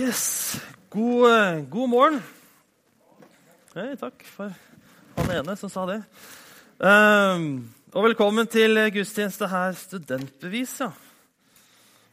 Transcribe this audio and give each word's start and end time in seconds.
Yes. 0.00 0.56
God, 0.88 1.28
eh, 1.28 1.64
god 1.68 1.88
morgen. 1.92 2.22
Hei, 3.74 3.90
takk 4.00 4.22
for 4.24 4.54
han 5.18 5.32
ene 5.34 5.56
som 5.60 5.68
sa 5.68 5.82
det. 5.90 5.98
Um, 6.80 7.66
og 7.92 8.06
velkommen 8.06 8.48
til 8.48 8.80
gudstjeneste 8.94 9.48
her. 9.50 9.74
Studentbevis, 9.76 10.72
ja. 10.80 10.88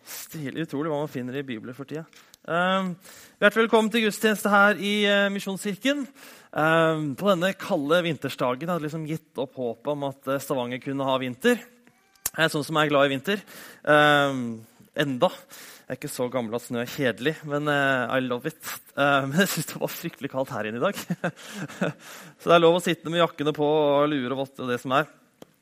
Stilig. 0.04 0.66
Utrolig 0.66 0.92
hva 0.92 0.98
man 1.06 1.14
finner 1.14 1.38
i 1.40 1.46
Bibelen 1.48 1.78
for 1.78 1.88
tida. 1.88 2.04
Um, 2.44 2.92
hjertelig 3.40 3.70
velkommen 3.70 3.94
til 3.94 4.04
gudstjeneste 4.10 4.52
her 4.52 4.84
i 4.84 4.94
uh, 5.08 5.30
Misjonskirken. 5.32 6.04
Um, 6.52 7.14
på 7.16 7.32
denne 7.32 7.54
kalde 7.56 8.02
vintersdagen 8.10 8.74
hadde 8.74 8.90
liksom 8.90 9.08
gitt 9.08 9.40
opp 9.40 9.56
håpet 9.62 9.94
om 9.94 10.10
at 10.10 10.34
uh, 10.34 10.42
Stavanger 10.44 10.84
kunne 10.84 11.08
ha 11.08 11.16
vinter. 11.24 11.64
Jeg 12.34 12.50
er 12.50 12.52
sånn 12.52 12.68
som 12.68 12.84
er 12.84 12.92
glad 12.92 13.08
i 13.08 13.16
vinter. 13.16 13.48
Enda. 14.98 15.32
Jeg 15.88 15.94
er 15.94 16.00
ikke 16.02 16.10
så 16.12 16.26
gammel 16.28 16.56
at 16.58 16.64
snø 16.66 16.82
er 16.82 16.90
kjedelig, 16.92 17.32
men 17.48 17.70
uh, 17.72 18.10
I 18.12 18.20
love 18.20 18.50
it. 18.50 18.58
Uh, 18.92 19.24
men 19.24 19.38
jeg 19.40 19.48
syns 19.54 19.70
det 19.70 19.78
var 19.80 19.92
fryktelig 19.94 20.30
kaldt 20.34 20.50
her 20.52 20.68
inne 20.68 20.82
i 20.82 20.84
dag. 20.84 20.98
så 22.44 22.50
det 22.50 22.56
er 22.58 22.60
lov 22.60 22.76
å 22.76 22.82
sitte 22.84 23.08
med 23.08 23.22
jakkene 23.22 23.54
på 23.56 23.64
og 23.64 24.10
lure 24.12 24.36
og 24.36 24.42
votte 24.42 24.66
og 24.66 24.74
det 24.74 24.82
som 24.82 24.92
er. 24.98 25.08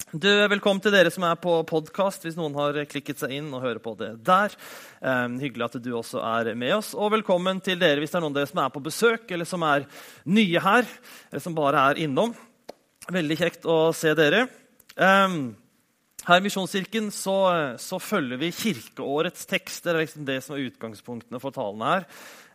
Du, 0.09 0.25
velkommen 0.49 0.81
til 0.81 0.95
dere 0.95 1.11
som 1.13 1.27
er 1.29 1.37
på 1.37 1.53
podkast, 1.69 2.25
hvis 2.25 2.39
noen 2.39 2.57
har 2.57 2.79
klikket 2.89 3.21
seg 3.21 3.35
inn 3.37 3.51
og 3.53 3.61
hører 3.67 3.83
på 3.83 3.93
det 3.99 4.15
der. 4.25 4.55
Um, 4.97 5.35
hyggelig 5.43 5.67
at 5.67 5.77
du 5.85 5.91
også 5.93 6.23
er 6.25 6.49
med 6.57 6.73
oss. 6.79 6.95
Og 6.97 7.13
velkommen 7.13 7.61
til 7.61 7.77
dere 7.83 8.01
hvis 8.01 8.15
det 8.15 8.17
er 8.17 8.25
noen 8.25 8.33
av 8.33 8.39
dere 8.39 8.49
som 8.49 8.63
er 8.65 8.73
på 8.73 8.81
besøk, 8.87 9.29
eller 9.29 9.45
som 9.45 9.67
er 9.69 9.85
nye 10.25 10.63
her, 10.65 10.89
eller 11.29 11.45
som 11.45 11.59
bare 11.61 11.85
er 11.91 12.01
innom. 12.07 12.33
Veldig 13.13 13.37
kjekt 13.43 13.69
å 13.69 13.77
se 13.93 14.17
dere. 14.17 14.47
Um, 14.97 15.51
her 16.25 16.41
i 16.41 16.45
Misjonskirken 16.45 17.11
så, 17.13 17.37
så, 17.81 17.99
følger 18.01 18.39
vi 18.41 18.53
kirkeårets 18.55 19.45
tekster. 19.49 19.93
Det 19.93 19.99
er 19.99 20.05
liksom 20.07 20.25
det 20.27 20.39
som 20.43 20.55
er 20.55 20.65
utgangspunktene 20.69 21.41
for 21.43 21.53
talene 21.53 21.91
her. 21.91 22.07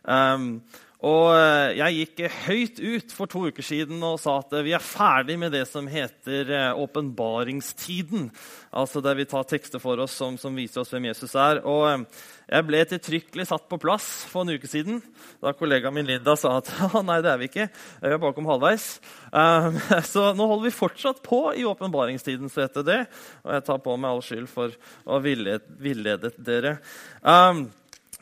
Um, 0.03 0.61
og 1.01 1.31
eh, 1.33 1.79
jeg 1.79 1.95
gikk 1.97 2.19
høyt 2.45 2.79
ut 2.79 3.13
for 3.15 3.29
to 3.29 3.47
uker 3.49 3.65
siden 3.65 4.03
og 4.05 4.19
sa 4.21 4.35
at 4.37 4.51
vi 4.61 4.75
er 4.77 4.83
ferdig 4.85 5.33
med 5.41 5.49
det 5.55 5.63
som 5.65 5.87
heter 5.89 6.51
eh, 6.53 6.77
åpenbaringstiden. 6.77 8.27
Altså 8.69 9.01
der 9.01 9.17
vi 9.17 9.25
tar 9.25 9.47
tekster 9.49 9.81
for 9.81 9.97
oss 10.03 10.13
som, 10.13 10.37
som, 10.37 10.53
viser 10.53 10.83
oss 10.83 10.93
hvem 10.93 11.09
Jesus 11.09 11.33
er. 11.33 11.63
Og 11.65 11.87
eh, 11.89 12.21
jeg 12.53 12.67
ble 12.69 12.83
ettertrykkelig 12.85 13.47
satt 13.49 13.65
på 13.71 13.81
plass 13.81 14.11
for 14.29 14.45
en 14.45 14.53
uke 14.53 14.69
siden 14.69 15.01
da 15.41 15.55
kollegaen 15.57 15.97
min 15.97 16.05
Linda 16.05 16.37
sa 16.37 16.59
at 16.59 16.69
nei, 17.09 17.17
det 17.25 17.33
er 17.33 17.41
vi 17.41 17.49
ikke. 17.49 17.69
Vi 18.05 18.13
er 18.13 18.21
bakom 18.21 18.53
halvveis. 18.53 18.87
Um, 19.33 19.81
så 20.13 20.29
nå 20.37 20.51
holder 20.53 20.69
vi 20.69 20.77
fortsatt 20.83 21.25
på 21.25 21.47
i 21.57 21.65
åpenbaringstiden, 21.65 22.51
så 22.53 22.67
heter 22.67 22.85
det. 22.85 23.01
Og 23.41 23.57
jeg 23.57 23.69
tar 23.71 23.81
på 23.81 23.97
meg 23.97 24.13
all 24.13 24.25
skyld 24.29 24.53
for 24.53 24.77
å 25.07 25.17
ha 25.17 25.23
villedet 25.25 26.35
dere. 26.37 26.77
Um, 27.25 27.71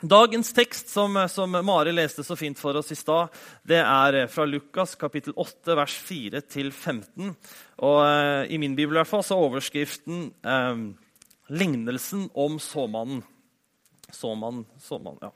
Dagens 0.01 0.53
tekst, 0.55 0.87
som, 0.93 1.17
som, 1.27 1.51
Mari 1.51 1.91
leste 1.91 2.23
så 2.23 2.37
fint 2.39 2.59
for 2.59 2.77
oss 2.79 2.93
i 2.93 2.95
stad, 2.95 3.33
det 3.67 3.81
er 3.81 4.29
fra 4.31 4.45
Lukas 4.47 4.93
kapittel 4.95 5.33
8, 5.35 5.75
vers 5.75 5.95
4-15. 6.07 7.33
Og 7.83 7.97
eh, 8.05 8.53
I 8.55 8.59
min 8.63 8.77
bibel 8.77 8.95
i 8.95 9.01
hvert 9.01 9.09
fall, 9.09 9.25
så 9.27 9.35
er 9.35 9.49
overskriften 9.49 10.29
eh, 10.39 10.85
'Lignelsen 11.49 12.29
om 12.31 12.55
såmannen'. 12.63 13.25
Såmann, 14.15 14.63
såmann, 14.81 15.19
ja. 15.21 15.33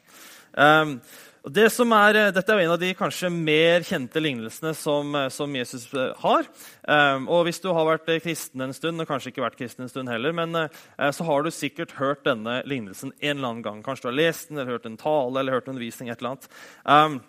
Eh, 0.57 0.95
det 1.43 1.65
er, 1.67 2.15
eh, 2.15 2.31
dette 2.31 2.53
er 2.53 2.59
en 2.63 2.71
av 2.71 2.79
de 2.79 2.93
kanskje 2.95 3.29
mer 3.29 3.81
kjente 3.83 4.15
lignelsene 4.15 4.73
som, 4.73 5.13
eh, 5.13 5.27
som 5.27 5.53
Jesus 5.53 5.93
eh, 5.93 6.13
har. 6.15 6.45
Um, 6.87 7.27
og 7.27 7.43
Hvis 7.43 7.59
du 7.59 7.67
har 7.67 7.83
vært 7.83 8.23
kristen 8.23 8.61
en 8.61 8.71
stund, 8.71 9.01
og 9.01 9.07
kanskje 9.07 9.33
ikke 9.33 9.43
vært 9.43 9.57
kristen 9.57 9.83
en 9.83 9.89
stund 9.89 10.07
heller, 10.07 10.31
men 10.31 10.55
uh, 10.55 11.11
så 11.11 11.25
har 11.27 11.43
du 11.43 11.51
sikkert 11.51 11.91
hørt 11.99 12.23
denne 12.23 12.63
lignelsen 12.63 13.11
en 13.19 13.37
eller 13.37 13.49
annen 13.49 13.61
gang. 13.61 13.83
Kanskje 13.83 14.03
du 14.03 14.07
har 14.13 14.19
lest 14.21 14.49
den, 14.49 14.57
eller 14.57 14.71
hørt 14.71 14.85
en 14.85 14.95
tale 14.95 15.39
eller 15.39 15.51
hørt 15.51 15.67
en 15.67 15.75
undervisning. 15.75 16.09
et 16.09 16.21
eller 16.21 16.37
annet. 16.37 16.47
Um, 16.85 17.19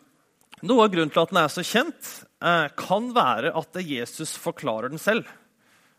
noe 0.63 0.85
av 0.85 0.95
grunnen 0.95 1.11
til 1.11 1.25
at 1.25 1.35
den 1.35 1.43
er 1.43 1.51
så 1.51 1.67
kjent, 1.67 2.13
uh, 2.39 2.69
kan 2.79 3.11
være 3.17 3.51
at 3.51 3.83
Jesus 3.83 4.37
forklarer 4.39 4.95
den 4.95 5.03
selv. 5.03 5.27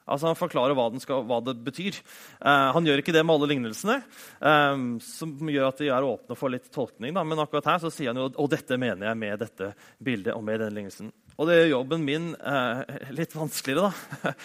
Altså 0.06 0.30
Han 0.30 0.38
forklarer 0.38 0.78
hva, 0.78 0.88
skal, 1.02 1.24
hva 1.26 1.40
det 1.46 1.56
betyr. 1.66 1.98
Uh, 2.38 2.72
han 2.76 2.86
gjør 2.86 3.02
ikke 3.02 3.14
det 3.16 3.24
med 3.26 3.36
alle 3.36 3.50
lignelsene, 3.56 4.00
um, 4.40 4.88
som 5.02 5.34
gjør 5.50 5.72
at 5.72 5.82
de 5.82 5.90
er 5.90 6.06
åpne 6.06 6.38
for 6.38 6.54
litt 6.54 6.70
tolkning. 6.74 7.16
Da. 7.16 7.24
Men 7.26 7.42
akkurat 7.42 7.74
her 7.74 7.82
så 7.82 7.94
sier 7.94 8.14
han 8.14 8.22
jo 8.22 8.30
og 8.30 8.50
dette 8.52 8.78
mener 8.82 9.10
jeg 9.10 9.20
med 9.22 9.42
dette 9.42 9.72
bildet 10.04 10.36
og 10.36 10.44
med 10.46 10.62
den 10.62 10.76
lignelsen. 10.78 11.14
Og 11.36 11.50
det 11.50 11.58
gjør 11.58 11.72
jobben 11.74 12.04
min 12.08 12.28
uh, 12.38 12.84
litt 13.16 13.34
vanskeligere, 13.36 13.90
da. 13.90 14.36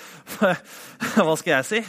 hva 1.27 1.37
skal 1.39 1.53
jeg 1.61 1.69
si? 1.69 1.83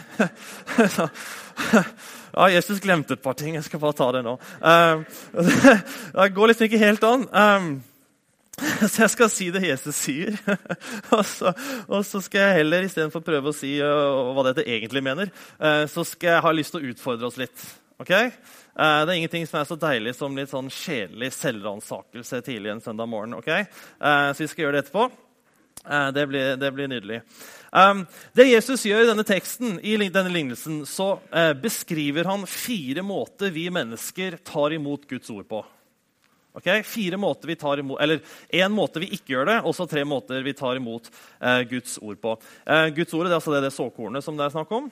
ja, 2.36 2.50
Jesus 2.52 2.82
glemte 2.84 3.16
et 3.16 3.24
par 3.24 3.34
ting. 3.40 3.56
Jeg 3.56 3.66
skal 3.66 3.82
bare 3.82 3.96
ta 3.98 4.10
det 4.14 4.22
nå. 4.26 4.36
Um, 4.60 5.02
det 6.20 6.28
går 6.36 6.52
liksom 6.52 6.68
ikke 6.68 6.84
helt 6.84 7.08
an. 7.08 7.26
Um, 7.32 7.72
Så 8.92 9.04
jeg 9.04 9.12
skal 9.12 9.30
si 9.32 9.48
det 9.54 9.62
Jesus 9.66 9.98
sier. 9.98 10.36
og, 11.14 11.24
så, 11.26 11.52
og, 11.88 12.02
så, 12.06 12.22
skal 12.24 12.46
jeg 12.46 12.62
heller, 12.62 12.86
istedenfor 12.86 13.24
prøve 13.24 13.52
å 13.52 13.56
si 13.56 13.74
hva 13.80 14.46
dette 14.48 14.66
egentlig 14.66 15.04
mener, 15.04 15.32
så 15.90 16.04
skal 16.06 16.36
jeg 16.36 16.44
ha 16.44 16.52
lyst 16.54 16.74
til 16.74 16.82
å 16.82 16.92
utfordre 16.92 17.28
oss 17.28 17.40
litt. 17.40 17.64
Okay? 18.02 18.30
Uh, 18.74 19.02
det 19.04 19.12
er 19.12 19.18
ingenting 19.20 19.48
som 19.48 19.60
er 19.60 19.68
så 19.68 19.78
deilig 19.78 20.14
som 20.18 20.36
litt 20.36 20.50
sånn 20.50 20.70
sjelelig 20.72 21.32
selvransakelse 21.36 22.40
tidlig 22.46 22.72
en 22.72 22.84
søndag 22.84 23.10
morgen. 23.10 23.36
Okay? 23.40 23.66
så 24.00 24.42
vi 24.42 24.48
skal 24.50 24.66
gjøre 24.66 24.78
det 24.78 24.86
etterpå. 24.86 25.10
Det 26.14 26.24
blir, 26.30 26.56
det, 26.62 26.68
blir, 26.70 26.86
nydelig. 26.86 27.16
Um, 27.74 28.04
det 28.38 28.44
Jesus 28.46 28.84
gjør 28.86 29.02
i 29.02 29.08
denne 29.08 29.24
teksten, 29.26 29.80
i 29.82 29.96
denne 29.98 30.30
lignelsen, 30.30 30.84
så 30.86 31.16
beskriver 31.58 32.28
han 32.30 32.46
fire 32.46 33.02
måter 33.06 33.50
vi 33.54 33.66
mennesker 33.74 34.38
tar 34.46 34.76
imot 34.78 35.08
Guds 35.10 35.30
ord 35.34 35.48
på. 35.50 35.64
Okay? 36.52 36.82
Fire 36.82 37.16
måter 37.16 37.48
vi 37.48 37.56
tar 37.56 37.80
imot, 37.82 38.00
eller 38.00 38.20
Én 38.48 38.72
måte 38.72 39.00
vi 39.02 39.12
ikke 39.16 39.36
gjør 39.36 39.48
det, 39.48 39.60
og 39.64 39.76
så 39.76 39.86
tre 39.88 40.04
måter 40.04 40.42
vi 40.44 40.56
tar 40.56 40.76
imot 40.76 41.08
eh, 41.40 41.62
Guds 41.70 41.98
ord 42.02 42.20
på. 42.20 42.36
Eh, 42.66 42.88
Guds 42.96 43.14
ord 43.14 43.28
er 43.28 43.38
altså 43.38 43.54
det, 43.54 43.64
det 43.66 43.76
såkornet 43.76 44.24
som 44.24 44.36
det 44.36 44.46
er 44.46 44.54
snakk 44.56 44.74
om. 44.76 44.90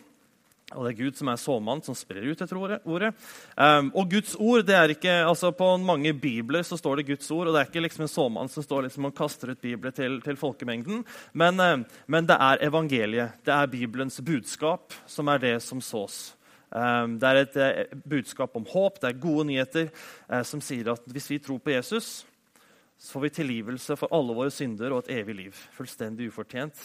Og 0.71 0.87
det 0.87 0.93
er 0.93 0.99
Gud 1.01 1.19
som 1.19 1.29
er 1.33 1.39
såmann, 1.41 1.81
som 1.83 1.97
sprer 1.99 2.29
ut 2.31 2.43
etter 2.45 2.59
ordet. 2.59 3.09
Um, 3.57 3.89
og 3.91 4.13
Guds 4.13 4.37
ord 4.39 4.63
det 4.69 4.77
er 4.79 4.93
ikke, 4.95 5.17
altså 5.27 5.51
På 5.57 5.73
mange 5.83 6.13
bibler 6.15 6.63
så 6.67 6.79
står 6.79 7.01
det 7.01 7.09
Guds 7.09 7.31
ord, 7.35 7.49
og 7.49 7.57
det 7.57 7.65
er 7.65 7.71
ikke 7.73 7.83
liksom 7.83 8.07
en 8.07 8.13
såmann 8.13 8.53
som 8.53 8.63
står 8.63 8.87
liksom 8.87 9.09
og 9.11 9.17
kaster 9.19 9.51
ut 9.51 9.63
bibler 9.63 9.95
til, 9.95 10.21
til 10.23 10.39
folkemengden. 10.39 11.03
Men, 11.35 11.59
um, 11.59 11.87
men 12.07 12.29
det 12.31 12.39
er 12.39 12.63
evangeliet, 12.69 13.41
det 13.47 13.57
er 13.57 13.73
Bibelens 13.73 14.21
budskap, 14.23 14.95
som 15.11 15.33
er 15.33 15.43
det 15.43 15.57
som 15.67 15.83
sås. 15.83 16.29
Ehm, 16.77 17.17
det 17.19 17.31
er 17.31 17.41
et 17.41 17.57
eh, 17.59 17.95
budskap 18.07 18.55
om 18.59 18.67
håp, 18.71 19.01
det 19.03 19.11
er 19.11 19.23
gode 19.23 19.47
nyheter 19.49 19.89
eh, 19.89 20.45
som 20.47 20.63
sier 20.63 20.93
at 20.93 21.09
hvis 21.11 21.31
vi 21.33 21.41
tror 21.43 21.59
på 21.63 21.75
Jesus, 21.75 22.21
så 23.01 23.17
får 23.17 23.25
vi 23.25 23.33
tilgivelse 23.41 23.97
for 23.99 24.13
alle 24.15 24.37
våre 24.37 24.53
synder 24.55 24.93
og 24.93 25.03
et 25.05 25.17
evig 25.21 25.39
liv. 25.39 25.65
Fullstendig 25.75 26.29
ufortjent, 26.31 26.79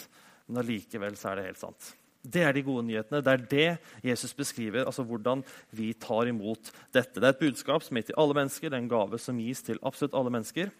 men 0.48 0.62
allikevel 0.62 1.14
er 1.14 1.38
det 1.38 1.46
helt 1.50 1.62
sant. 1.62 1.92
Det 2.26 2.42
er 2.42 2.56
de 2.56 2.64
gode 2.66 2.86
nyhetene. 2.88 3.20
Det 3.22 3.32
er 3.32 3.44
det 3.50 4.08
Jesus 4.08 4.32
beskriver. 4.34 4.86
altså 4.86 5.04
Hvordan 5.06 5.44
vi 5.70 5.92
tar 5.94 6.26
imot 6.26 6.72
dette. 6.90 7.20
Det 7.20 7.22
er 7.22 7.36
et 7.36 7.44
budskap 7.44 7.84
som 7.86 7.96
gir 7.96 8.08
til 8.08 8.18
alle 8.18 8.34
mennesker. 8.34 8.70
Det 8.70 8.74
er 8.74 8.82
en 8.82 8.90
gave 8.90 9.20
som 9.22 9.38
gis 9.38 9.62
til 9.62 9.78
absolutt 9.86 10.16
alle 10.18 10.32
mennesker. 10.34 10.72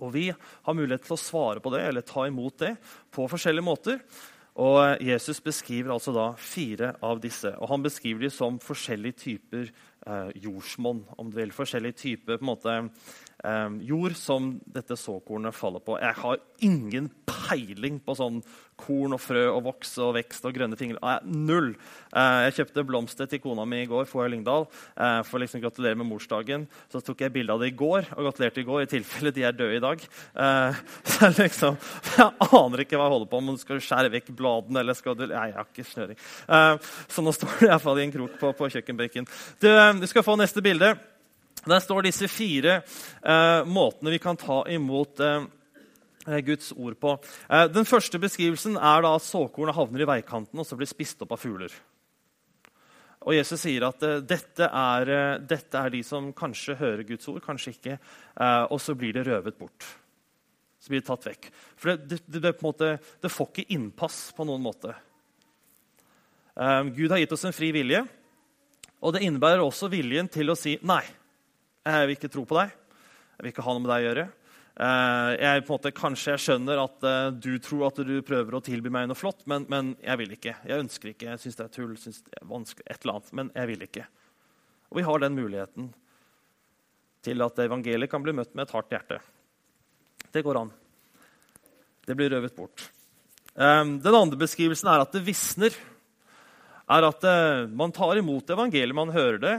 Og 0.00 0.14
vi 0.14 0.30
har 0.32 0.78
mulighet 0.78 1.04
til 1.04 1.16
å 1.18 1.20
svare 1.20 1.60
på 1.60 1.74
det 1.74 1.82
eller 1.90 2.06
ta 2.06 2.24
imot 2.26 2.56
det 2.62 2.72
på 3.12 3.26
forskjellige 3.28 3.66
måter. 3.66 4.00
Og 4.60 5.00
Jesus 5.00 5.40
beskriver 5.40 5.94
altså 5.94 6.12
da 6.12 6.26
fire 6.36 6.92
av 7.02 7.20
disse. 7.22 7.54
og 7.56 7.68
Han 7.68 7.82
beskriver 7.82 8.26
dem 8.26 8.30
som 8.30 8.58
forskjellige 8.60 9.12
typer 9.12 9.70
eh, 10.06 10.30
jordsmonn. 10.44 11.04
om 11.18 11.30
du 11.30 11.36
vil, 11.36 11.52
Forskjellige 11.52 11.92
typer 11.92 12.36
på 12.36 12.44
en 12.44 12.50
måte, 12.50 12.90
eh, 13.44 13.78
jord 13.88 14.16
som 14.18 14.54
dette 14.66 14.98
såkornet 14.98 15.56
faller 15.56 15.84
på. 15.84 15.98
Jeg 16.00 16.20
har 16.22 16.42
ingen 16.62 17.10
peiling 17.26 17.98
på 18.02 18.16
sånn 18.18 18.42
korn 18.82 19.14
og 19.14 19.20
frø 19.22 19.44
og 19.52 19.62
voks 19.66 19.94
og 20.02 20.14
vekst 20.16 20.46
og 20.48 20.54
grønne 20.56 20.78
ting. 20.78 20.94
Null. 21.28 21.72
Eh, 22.10 22.38
jeg 22.48 22.56
kjøpte 22.58 22.84
blomster 22.88 23.28
til 23.30 23.42
kona 23.42 23.66
mi 23.68 23.82
i 23.84 23.90
går 23.90 24.08
for 24.10 24.28
Lyngdal, 24.30 24.66
eh, 24.96 25.20
for 25.28 25.42
liksom 25.42 25.60
å 25.60 25.64
gratulere 25.66 25.98
med 25.98 26.08
morsdagen. 26.08 26.66
Så 26.92 27.02
tok 27.04 27.22
jeg 27.22 27.34
bilde 27.34 27.54
av 27.54 27.62
det 27.62 27.72
i 27.72 27.76
går 27.76 28.10
og 28.16 28.26
gratulerte 28.26 28.62
i 28.62 28.66
går, 28.68 28.82
i 28.82 28.90
tilfelle 28.90 29.34
de 29.34 29.46
er 29.46 29.56
døde 29.56 29.78
i 29.78 29.84
dag. 29.84 30.02
Eh, 30.34 30.82
så 31.12 31.30
liksom, 31.36 31.78
Jeg 32.16 32.48
aner 32.52 32.84
ikke 32.84 32.98
hva 32.98 33.06
jeg 33.06 33.14
holder 33.16 33.30
på 33.30 33.42
med. 33.42 33.60
Skal 33.62 33.78
du 33.78 33.86
skjære 33.86 34.12
vekk 34.16 34.34
bladene, 34.36 34.82
eller 34.82 34.98
skal 34.98 35.16
du 35.18 35.26
Nei, 35.32 35.48
jeg 35.48 35.56
har 35.56 35.68
ikke 35.68 35.86
snøring. 35.86 36.18
Så 37.08 37.22
nå 37.22 37.32
står 37.32 37.52
det 37.60 37.68
iallfall 37.68 38.00
i 38.00 38.04
en 38.04 38.12
krok 38.12 38.34
på, 38.40 38.50
på 38.58 38.68
kjøkkenbenken. 38.74 39.28
Du, 39.62 39.68
du 40.02 40.06
skal 40.10 40.26
få 40.26 40.34
neste 40.40 40.64
bilde. 40.64 40.92
Der 41.62 41.80
står 41.80 42.06
disse 42.08 42.28
fire 42.28 42.80
eh, 42.82 43.64
måtene 43.70 44.10
vi 44.10 44.22
kan 44.22 44.36
ta 44.36 44.64
imot 44.72 45.20
eh, 45.22 45.44
Eh, 46.26 46.38
Guds 46.38 46.72
ord 46.72 47.00
på. 47.00 47.16
Eh, 47.48 47.64
den 47.72 47.86
første 47.88 48.18
beskrivelsen 48.22 48.76
er 48.78 49.02
da 49.02 49.16
at 49.16 49.26
såkornet 49.26 49.74
havner 49.74 50.04
i 50.04 50.10
veikanten 50.12 50.60
og 50.60 50.66
så 50.68 50.78
blir 50.78 50.90
spist 50.90 51.22
opp 51.24 51.34
av 51.34 51.40
fugler. 51.42 51.72
Og 53.22 53.34
Jesus 53.34 53.64
sier 53.64 53.88
at 53.88 54.02
eh, 54.06 54.20
dette 54.22 54.68
er, 54.68 55.12
dette 55.42 55.78
er, 55.78 55.90
de 55.90 56.02
som 56.06 56.30
kanskje 56.36 56.78
hører 56.78 57.06
Guds 57.08 57.26
ord, 57.32 57.42
kanskje 57.42 57.74
ikke. 57.74 57.98
Og 58.70 58.78
så 58.82 58.94
blir 58.98 59.16
det 59.16 59.26
røvet 59.26 59.58
bort. 59.58 59.86
Så 60.82 60.90
blir 60.90 61.02
det 61.02 61.08
tatt 61.10 61.26
vekk. 61.26 61.48
For 61.78 61.94
det, 61.94 62.20
det, 62.26 62.42
det, 62.42 62.54
måte, 62.62 62.96
det 63.22 63.30
får 63.30 63.50
ikke 63.50 63.74
innpass 63.74 64.20
på 64.36 64.46
noen 64.46 64.62
måte. 64.62 64.94
Gud 66.92 67.12
har 67.14 67.22
gitt 67.22 67.32
oss 67.32 67.46
en 67.48 67.54
fri 67.54 67.70
vilje, 67.72 68.02
og 69.00 69.14
det 69.14 69.22
innebærer 69.24 69.62
også 69.62 69.88
viljen 69.92 70.28
til 70.30 70.52
å 70.52 70.58
si 70.58 70.74
nei. 70.84 71.04
Jeg 71.82 72.06
vil 72.06 72.14
ikke 72.14 72.30
tro 72.30 72.44
på 72.46 72.58
deg. 72.60 72.70
Jeg 73.34 73.42
vil 73.42 73.52
ikke 73.52 73.64
ha 73.66 73.74
noe 73.74 73.82
med 73.82 73.90
deg 73.90 74.04
å 74.04 74.06
gjøre. 74.06 74.24
Eh, 74.72 75.30
jeg, 75.36 75.62
måte, 75.68 75.90
kanskje 75.92 76.32
jeg 76.32 76.42
skjønner 76.44 76.80
at 76.80 77.04
uh, 77.04 77.30
du 77.34 77.56
tror 77.60 77.88
at 77.90 77.98
du 78.06 78.14
prøver 78.24 78.54
å 78.56 78.62
tilby 78.64 78.92
meg 78.92 79.08
noe 79.10 79.18
flott, 79.18 79.42
men, 79.50 79.66
men 79.72 79.90
jeg 80.00 80.20
vil 80.20 80.36
ikke. 80.36 80.54
Jeg 80.68 80.84
ønsker 80.84 81.10
ikke. 81.10 81.32
Jeg 81.32 81.42
syns 81.42 81.58
det 81.58 81.64
er 81.66 81.72
tull, 81.74 81.96
synes 82.00 82.22
det 82.22 82.38
er 82.38 82.46
vanskelig, 82.48 82.86
et 82.86 83.02
eller 83.02 83.18
annet, 83.18 83.32
men 83.40 83.50
jeg 83.58 83.70
vil 83.72 83.82
ikke. 83.88 84.06
Og 84.92 85.00
vi 85.00 85.04
har 85.08 85.24
den 85.24 85.36
muligheten 85.36 85.90
til 87.26 87.44
at 87.44 87.60
evangeliet 87.64 88.10
kan 88.12 88.22
bli 88.22 88.34
møtt 88.36 88.54
med 88.54 88.64
et 88.66 88.74
hardt 88.76 88.94
hjerte. 88.94 89.18
Det 90.32 90.42
går 90.46 90.60
an. 90.62 90.70
Det 92.06 92.16
blir 92.18 92.32
røvet 92.32 92.54
bort. 92.56 92.86
Den 93.54 94.16
andre 94.16 94.38
beskrivelsen 94.40 94.88
er 94.90 95.04
at 95.04 95.12
det 95.14 95.22
visner. 95.22 95.76
Er 96.90 97.06
at 97.06 97.24
man 97.70 97.94
tar 97.94 98.18
imot 98.18 98.50
evangeliet, 98.50 98.96
man 98.96 99.12
hører 99.14 99.38
det. 99.44 99.54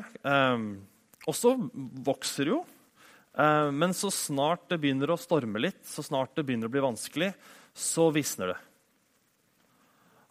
Og 1.29 1.37
så 1.37 1.55
vokser 2.05 2.47
det 2.47 2.55
jo. 2.55 2.61
Uh, 3.33 3.71
men 3.73 3.95
så 3.97 4.11
snart 4.13 4.67
det 4.69 4.79
begynner 4.83 5.13
å 5.13 5.19
storme 5.19 5.61
litt, 5.61 5.81
så 5.87 6.05
snart 6.05 6.35
det 6.37 6.45
begynner 6.45 6.69
å 6.69 6.73
bli 6.73 6.83
vanskelig, 6.83 7.31
så 7.73 8.11
visner 8.13 8.53
det. 8.53 8.59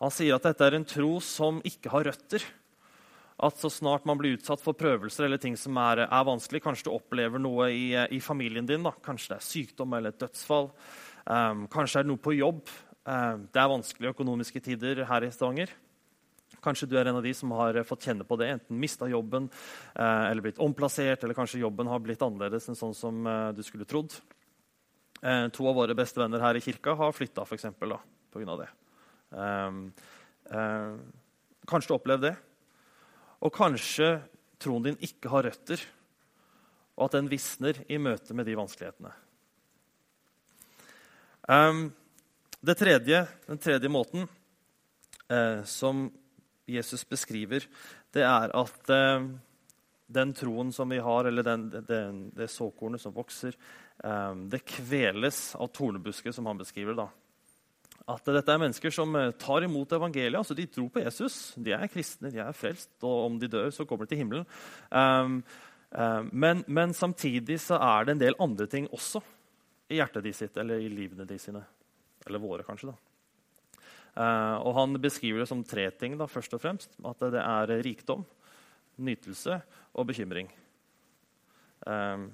Han 0.03 0.13
sier 0.15 0.37
at 0.37 0.47
dette 0.47 0.67
er 0.67 0.77
en 0.79 0.87
tro 0.87 1.17
som 1.23 1.61
ikke 1.67 1.91
har 1.91 2.07
røtter 2.11 2.45
at 3.43 3.59
så 3.59 3.71
snart 3.73 4.05
man 4.07 4.19
blir 4.21 4.37
utsatt 4.37 4.63
for 4.63 4.77
prøvelser 4.79 5.27
eller 5.27 5.41
ting 5.43 5.57
som 5.59 5.77
er, 5.83 6.05
er 6.07 6.27
vanskelig, 6.27 6.63
kanskje 6.63 6.87
du 6.89 6.93
opplever 6.95 7.43
noe 7.43 7.71
i, 7.75 7.87
i 8.15 8.21
familien 8.23 8.67
din, 8.69 8.85
da. 8.87 8.93
kanskje 9.03 9.33
det 9.33 9.39
er 9.39 9.49
sykdom 9.49 9.97
eller 9.99 10.15
et 10.15 10.21
dødsfall, 10.23 10.71
um, 11.27 11.65
kanskje 11.73 12.01
er 12.01 12.07
det 12.07 12.13
noe 12.13 12.23
på 12.23 12.37
jobb 12.37 12.63
um, 12.69 13.49
Det 13.51 13.63
er 13.63 13.73
vanskelige 13.73 14.15
økonomiske 14.15 14.63
tider 14.63 15.03
her 15.09 15.27
i 15.27 15.33
Stavanger. 15.35 15.73
Kanskje 16.61 16.89
du 16.91 16.99
er 17.01 17.09
en 17.09 17.19
av 17.19 17.25
de 17.25 17.33
som 17.35 17.51
har 17.57 17.79
fått 17.89 18.05
kjenne 18.09 18.27
på 18.29 18.37
det, 18.41 18.51
enten 18.53 18.79
mista 18.79 19.09
jobben 19.09 19.49
uh, 19.49 20.29
eller 20.29 20.45
blitt 20.45 20.61
omplassert, 20.63 21.25
eller 21.25 21.39
kanskje 21.39 21.63
jobben 21.63 21.89
har 21.91 22.03
blitt 22.05 22.23
annerledes 22.23 22.69
enn 22.69 22.79
sånn 22.79 22.95
som 22.97 23.27
uh, 23.27 23.51
du 23.57 23.63
skulle 23.67 23.89
trodd. 23.89 24.15
To 25.23 25.67
av 25.71 25.77
våre 25.79 25.95
beste 25.95 26.19
venner 26.19 26.43
her 26.43 26.57
i 26.59 26.61
kirka 26.65 26.97
har 26.99 27.13
flytta 27.15 27.45
pga. 27.47 28.57
det. 28.59 28.67
Um, 29.31 29.93
kanskje 31.63 31.87
du 31.87 31.93
har 31.93 32.01
opplevd 32.01 32.25
det 32.27 32.33
og 33.43 33.51
kanskje 33.55 34.21
troen 34.63 34.87
din 34.87 35.01
ikke 35.03 35.31
har 35.33 35.49
røtter, 35.49 35.81
og 36.95 37.09
at 37.09 37.17
den 37.17 37.31
visner 37.31 37.79
i 37.91 37.99
møte 37.99 38.35
med 38.37 38.47
de 38.47 38.55
vanskelighetene. 38.59 39.11
Det 42.63 42.77
tredje, 42.79 43.25
den 43.49 43.59
tredje 43.59 43.91
måten 43.91 44.29
eh, 45.27 45.65
som 45.67 46.05
Jesus 46.77 47.05
beskriver, 47.09 47.65
det 48.15 48.25
er 48.27 48.53
at 48.57 48.93
eh, 48.93 49.27
den 50.13 50.35
troen 50.37 50.73
som 50.75 50.93
vi 50.93 51.01
har, 51.03 51.29
eller 51.29 51.47
den, 51.47 51.67
den, 51.89 52.23
det 52.37 52.51
såkornet 52.53 53.03
som 53.03 53.15
vokser, 53.17 53.57
eh, 54.05 54.31
det 54.53 54.65
kveles 54.69 55.53
av 55.57 55.73
tornebusker, 55.75 56.35
som 56.35 56.49
han 56.51 56.61
beskriver. 56.61 56.99
da 56.99 57.11
at 58.11 58.27
dette 58.35 58.51
er 58.51 58.59
mennesker 58.59 58.91
som 58.91 59.15
eh, 59.15 59.31
tar 59.39 59.63
imot 59.63 59.93
evangeliet. 59.95 60.41
altså 60.41 60.57
De 60.59 60.67
tror 60.67 60.89
på 60.91 61.05
Jesus, 61.05 61.55
de 61.55 61.75
er 61.77 61.87
kristne, 61.93 62.33
de 62.35 62.41
er 62.43 62.57
frelst, 62.57 62.91
og 63.03 63.29
om 63.29 63.39
de 63.39 63.51
dør, 63.51 63.71
så 63.71 63.87
kommer 63.87 64.09
de 64.09 64.15
til 64.15 64.25
himmelen. 64.25 64.49
Men, 66.33 66.65
men, 66.67 66.95
samtidig 66.97 67.59
så 67.61 67.77
er 67.77 68.07
det 68.09 68.15
en 68.15 68.21
del 68.23 68.37
andre 68.41 68.65
ting 68.67 68.87
også 68.97 69.21
i 69.93 69.99
hjertet 69.99 70.25
de 70.25 70.33
sitt, 70.33 70.57
eller 70.57 70.81
i 70.81 70.89
livene 70.89 71.27
de 71.29 71.37
sine. 71.39 71.61
Eller 72.27 72.41
våre, 72.41 72.65
kanskje. 72.65 72.91
da. 72.95 73.12
Uh, 74.13 74.61
og 74.61 74.75
Han 74.77 75.01
beskriver 75.01 75.43
det 75.43 75.49
som 75.49 75.65
tre 75.65 75.91
ting. 75.91 76.19
da, 76.19 76.27
først 76.27 76.55
og 76.55 76.61
fremst. 76.61 76.97
At 77.05 77.19
det 77.33 77.41
er 77.41 77.83
rikdom, 77.85 78.25
nytelse 78.99 79.63
og 79.95 80.07
bekymring. 80.07 80.51
Um, 81.87 82.31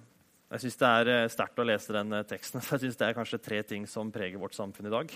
jeg 0.49 0.63
syns 0.63 0.79
det 0.81 0.89
er 0.89 1.09
eh, 1.13 1.27
sterkt 1.29 1.61
å 1.61 1.65
lese 1.69 1.93
den 1.93 2.15
eh, 2.17 2.25
teksten. 2.25 2.61
for 2.65 2.77
jeg 2.77 2.87
synes 2.87 2.99
Det 3.01 3.05
er 3.05 3.17
kanskje 3.17 3.41
tre 3.45 3.59
ting 3.69 3.85
som 3.91 4.09
preger 4.13 4.41
vårt 4.41 4.57
samfunn 4.57 4.89
i 4.89 4.93
dag. 4.95 5.13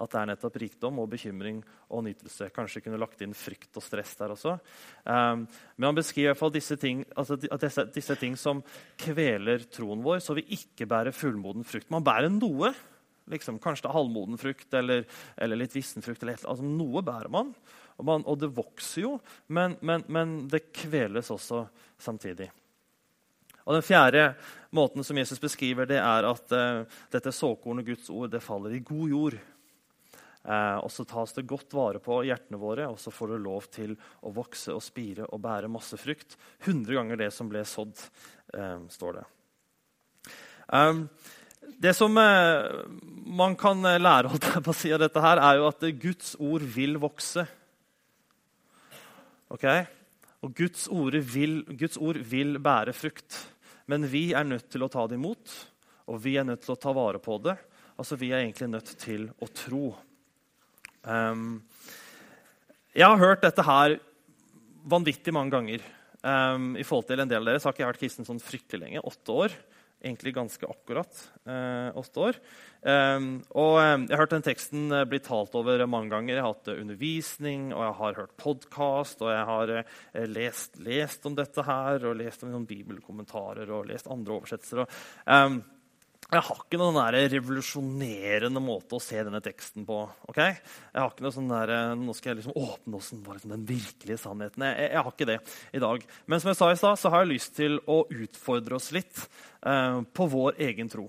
At 0.00 0.14
det 0.14 0.20
er 0.20 0.30
nettopp 0.30 0.56
rikdom 0.62 1.02
og 1.02 1.10
bekymring 1.12 1.58
og 1.92 2.06
nytelse. 2.06 2.48
Kanskje 2.56 2.80
kunne 2.86 3.00
lagt 3.00 3.20
inn 3.20 3.36
frykt 3.36 3.76
og 3.76 3.84
stress 3.84 4.14
der 4.16 4.32
også. 4.32 4.56
Men 5.04 5.84
han 5.84 5.98
beskriver 5.98 6.30
i 6.30 6.32
hvert 6.32 6.40
fall 6.40 6.54
disse 6.54 6.78
ting, 6.80 7.02
altså 7.12 7.36
disse, 7.36 7.84
disse 7.92 8.16
ting 8.20 8.38
som 8.40 8.62
kveler 9.00 9.66
troen 9.68 10.00
vår, 10.04 10.22
så 10.24 10.38
vi 10.38 10.46
ikke 10.56 10.88
bærer 10.88 11.16
fullmoden 11.16 11.66
frukt. 11.68 11.90
Man 11.92 12.06
bærer 12.06 12.32
noe. 12.32 12.72
Liksom, 13.30 13.60
kanskje 13.62 13.84
det 13.84 13.90
er 13.90 13.98
halvmoden 13.98 14.40
frukt 14.40 14.74
eller, 14.74 15.04
eller 15.36 15.60
litt 15.60 15.76
vissen 15.76 16.02
frukt. 16.02 16.24
Altså, 16.24 16.64
noe 16.64 17.02
bærer 17.06 17.30
man 17.30 17.52
og, 18.00 18.06
man, 18.08 18.24
og 18.24 18.40
det 18.40 18.48
vokser 18.56 19.04
jo, 19.04 19.12
men, 19.52 19.76
men, 19.84 20.06
men 20.08 20.34
det 20.48 20.70
kveles 20.72 21.28
også 21.30 21.66
samtidig. 22.00 22.48
Og 23.66 23.76
Den 23.76 23.84
fjerde 23.84 24.22
måten 24.74 25.04
som 25.04 25.18
Jesus 25.20 25.40
beskriver 25.42 25.86
det, 25.86 26.00
er 26.00 26.26
at 26.26 26.54
uh, 26.56 27.00
dette 27.12 27.32
såkornet, 27.36 27.86
Guds 27.86 28.08
ord, 28.10 28.30
det 28.32 28.40
faller 28.42 28.72
i 28.74 28.80
god 28.82 29.12
jord. 29.12 29.36
Uh, 30.40 30.80
og 30.80 30.88
så 30.88 31.04
tas 31.04 31.36
det 31.36 31.44
godt 31.46 31.76
vare 31.76 32.00
på 32.00 32.22
hjertene 32.24 32.58
våre, 32.58 32.88
og 32.88 32.96
så 32.98 33.12
får 33.12 33.34
det 33.34 33.42
lov 33.44 33.68
til 33.68 33.92
å 34.24 34.32
vokse 34.32 34.72
og 34.72 34.80
spire 34.82 35.28
og 35.28 35.42
bære 35.44 35.70
masse 35.70 36.00
frukt. 36.00 36.38
100 36.64 36.96
ganger 36.96 37.20
det 37.20 37.28
som 37.36 37.52
ble 37.52 37.66
sådd, 37.68 38.00
uh, 38.56 38.80
står 38.90 39.20
det. 39.20 39.26
Um, 40.72 41.04
det 41.78 41.94
som 41.96 42.14
man 42.14 43.54
kan 43.58 43.82
lære 43.82 44.32
på 44.64 44.72
å 44.72 44.76
si 44.76 44.90
av 44.92 45.00
dette, 45.02 45.22
her, 45.22 45.38
er 45.38 45.60
jo 45.60 45.68
at 45.70 45.86
Guds 46.02 46.34
ord 46.40 46.64
vil 46.64 46.98
vokse. 47.02 47.46
Ok? 49.50 49.66
Og 50.46 50.54
Guds 50.56 50.86
ord, 50.88 51.16
vil, 51.34 51.60
Guds 51.76 51.98
ord 52.00 52.20
vil 52.30 52.56
bære 52.62 52.94
frukt. 52.96 53.36
Men 53.90 54.06
vi 54.08 54.30
er 54.36 54.46
nødt 54.46 54.70
til 54.72 54.84
å 54.86 54.90
ta 54.92 55.06
det 55.10 55.18
imot, 55.18 55.56
og 56.10 56.20
vi 56.22 56.36
er 56.38 56.46
nødt 56.46 56.62
til 56.64 56.74
å 56.76 56.80
ta 56.80 56.94
vare 56.96 57.20
på 57.22 57.36
det. 57.42 57.56
Altså, 58.00 58.16
Vi 58.16 58.30
er 58.32 58.44
egentlig 58.44 58.70
nødt 58.70 58.94
til 58.98 59.28
å 59.42 59.48
tro. 59.52 59.94
Um, 61.02 61.62
jeg 62.96 63.06
har 63.06 63.20
hørt 63.20 63.42
dette 63.44 63.64
her 63.64 63.98
vanvittig 64.88 65.34
mange 65.34 65.52
ganger. 65.52 65.84
Um, 66.20 66.76
i 66.76 66.84
forhold 66.84 67.08
til 67.08 67.20
en 67.20 67.28
del 67.28 67.42
av 67.42 67.50
dere 67.50 67.60
så 67.60 67.68
har 67.68 67.76
ikke 67.76 67.84
jeg 67.84 67.90
vært 67.92 68.02
kristen 68.02 68.28
sånn 68.28 68.40
fryktelig 68.40 68.80
lenge. 68.84 69.04
Åtte 69.04 69.36
år 69.44 69.58
egentlig 70.00 70.34
ganske 70.34 70.66
akkurat 70.66 71.22
eh, 71.46 71.96
åtte 71.98 72.20
år. 72.20 72.38
Eh, 72.80 73.18
og 73.52 73.74
um, 73.76 74.06
Jeg 74.08 74.14
har 74.14 74.22
hørt 74.22 74.34
den 74.34 74.46
teksten 74.46 74.86
uh, 74.94 75.04
bli 75.08 75.20
talt 75.24 75.54
over 75.58 75.84
mange 75.90 76.12
ganger. 76.14 76.34
Jeg 76.34 76.44
har 76.44 76.54
hatt 76.54 76.70
uh, 76.72 76.78
undervisning, 76.80 77.68
og 77.74 77.84
jeg 77.84 77.98
har 78.00 78.20
hørt 78.22 78.36
podkast, 78.40 79.20
og 79.24 79.32
jeg 79.34 79.44
har 79.50 79.74
eh, 79.80 80.24
lest, 80.30 80.80
lest, 80.80 81.26
om 81.28 81.36
dette 81.36 81.64
her, 81.66 82.06
og 82.08 82.16
lest 82.20 82.46
om 82.46 82.54
noen 82.54 82.68
bibelkommentarer 82.70 83.70
og 83.76 83.90
lest 83.90 84.08
andre 84.10 84.38
oversettelser. 84.38 84.84
Og, 84.84 84.98
um, 85.28 85.60
jeg 86.30 86.44
har 86.46 86.58
ikke 86.62 86.78
noen 86.78 86.98
revolusjonerende 87.32 88.60
måte 88.62 88.94
å 88.94 89.02
se 89.02 89.18
denne 89.18 89.40
teksten 89.42 89.82
på. 89.86 89.96
Okay? 90.30 90.54
Jeg 90.92 91.02
har 91.02 91.10
ikke 91.10 91.24
noe 91.26 91.34
sånn 91.34 91.50
der, 91.50 91.72
Nå 91.98 92.14
skal 92.14 92.32
jeg 92.32 92.40
liksom 92.40 92.54
åpne 92.60 93.00
oss 93.00 93.08
liksom 93.16 93.54
den 93.56 93.64
virkelige 93.66 94.20
sannheten. 94.22 94.66
Jeg, 94.68 94.84
jeg, 94.92 95.02
har 95.02 95.10
ikke 95.10 95.28
det 95.32 95.38
i 95.74 95.82
dag. 95.82 96.06
Men 96.30 96.42
som 96.42 96.52
jeg 96.52 96.60
sa 96.60 96.70
i 96.70 96.78
stad, 96.78 97.00
så 97.02 97.10
har 97.10 97.24
jeg 97.24 97.32
lyst 97.32 97.56
til 97.58 97.80
å 97.90 98.04
utfordre 98.06 98.78
oss 98.78 98.92
litt 98.94 99.24
eh, 99.66 99.98
på 100.06 100.30
vår 100.30 100.62
egen 100.70 100.92
tro. 100.92 101.08